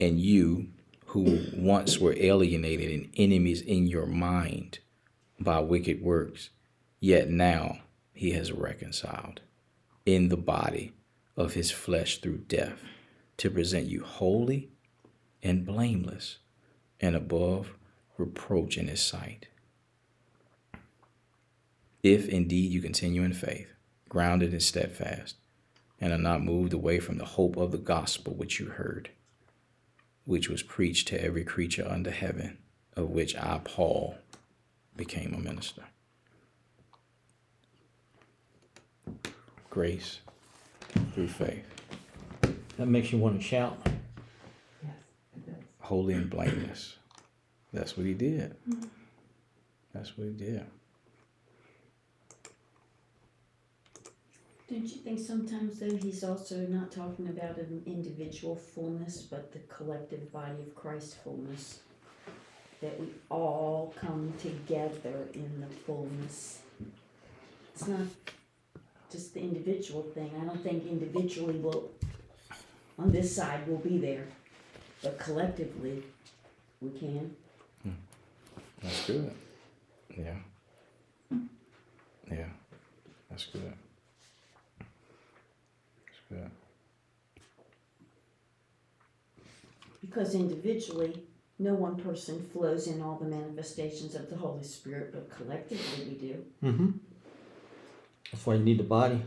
[0.00, 0.68] And you,
[1.06, 4.78] who once were alienated and enemies in your mind
[5.38, 6.50] by wicked works,
[7.00, 7.78] yet now
[8.12, 9.40] he has reconciled
[10.06, 10.92] in the body
[11.36, 12.80] of his flesh through death
[13.36, 14.70] to present you holy
[15.42, 16.38] and blameless
[17.00, 17.74] and above
[18.18, 19.48] reproach in his sight.
[22.02, 23.68] If indeed you continue in faith,
[24.08, 25.36] grounded and steadfast,
[26.00, 29.10] and are not moved away from the hope of the gospel which you heard,
[30.24, 32.58] which was preached to every creature under heaven,
[32.96, 34.16] of which I, Paul,
[34.96, 35.82] became a minister.
[39.70, 40.20] Grace
[41.14, 41.64] through faith,
[42.76, 43.78] That makes you want to shout.
[44.82, 44.92] Yes,
[45.36, 45.64] it does.
[45.78, 46.96] holy and blameless.
[47.72, 48.56] That's what he did.
[48.68, 48.86] Mm-hmm.
[49.94, 50.66] That's what he did.
[54.70, 59.58] Don't you think sometimes though he's also not talking about an individual fullness, but the
[59.68, 61.80] collective body of Christ fullness?
[62.80, 66.60] That we all come together in the fullness.
[67.74, 68.06] It's not
[69.10, 70.30] just the individual thing.
[70.40, 71.90] I don't think individually will,
[72.96, 74.28] on this side, we'll be there.
[75.02, 76.04] But collectively,
[76.80, 77.34] we can.
[77.82, 77.90] Hmm.
[78.80, 79.32] That's good.
[80.16, 80.36] Yeah.
[82.30, 82.46] Yeah.
[83.28, 83.72] That's good.
[86.30, 86.50] That's good.
[90.00, 91.22] Because individually,
[91.58, 96.14] no one person flows in all the manifestations of the Holy Spirit, but collectively we
[96.14, 96.44] do.
[96.64, 96.90] Mm-hmm.
[98.32, 99.22] That's why you need the body.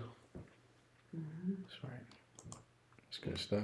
[1.14, 1.94] That's right.
[2.98, 3.64] That's good stuff.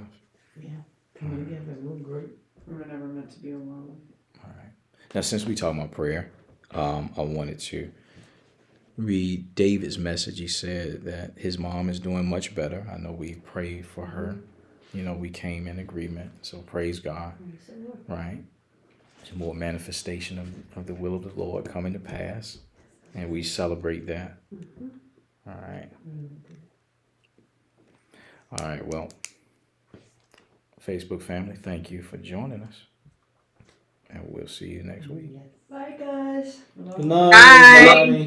[0.60, 0.70] Yeah,
[1.18, 2.38] coming together, a little group.
[2.66, 3.96] We were never meant to be alone.
[4.44, 4.72] All right.
[5.14, 6.30] Now, since we talk about prayer,
[6.72, 7.90] um, I wanted to
[9.04, 10.38] read David's message.
[10.38, 12.86] He said that his mom is doing much better.
[12.92, 14.36] I know we prayed for her.
[14.92, 16.30] You know, we came in agreement.
[16.42, 17.98] So praise God, Praise the Lord.
[18.08, 18.42] right?
[19.22, 22.58] It's more manifestation of, of the will of the Lord coming to pass.
[23.14, 24.38] And we celebrate that.
[25.46, 25.88] All right.
[28.58, 28.84] All right.
[28.86, 29.08] Well,
[30.84, 32.82] Facebook family, thank you for joining us.
[34.10, 35.30] And we'll see you next week.
[35.70, 36.60] Bye, guys.
[36.96, 37.76] Good night, Bye.
[37.76, 38.10] everybody.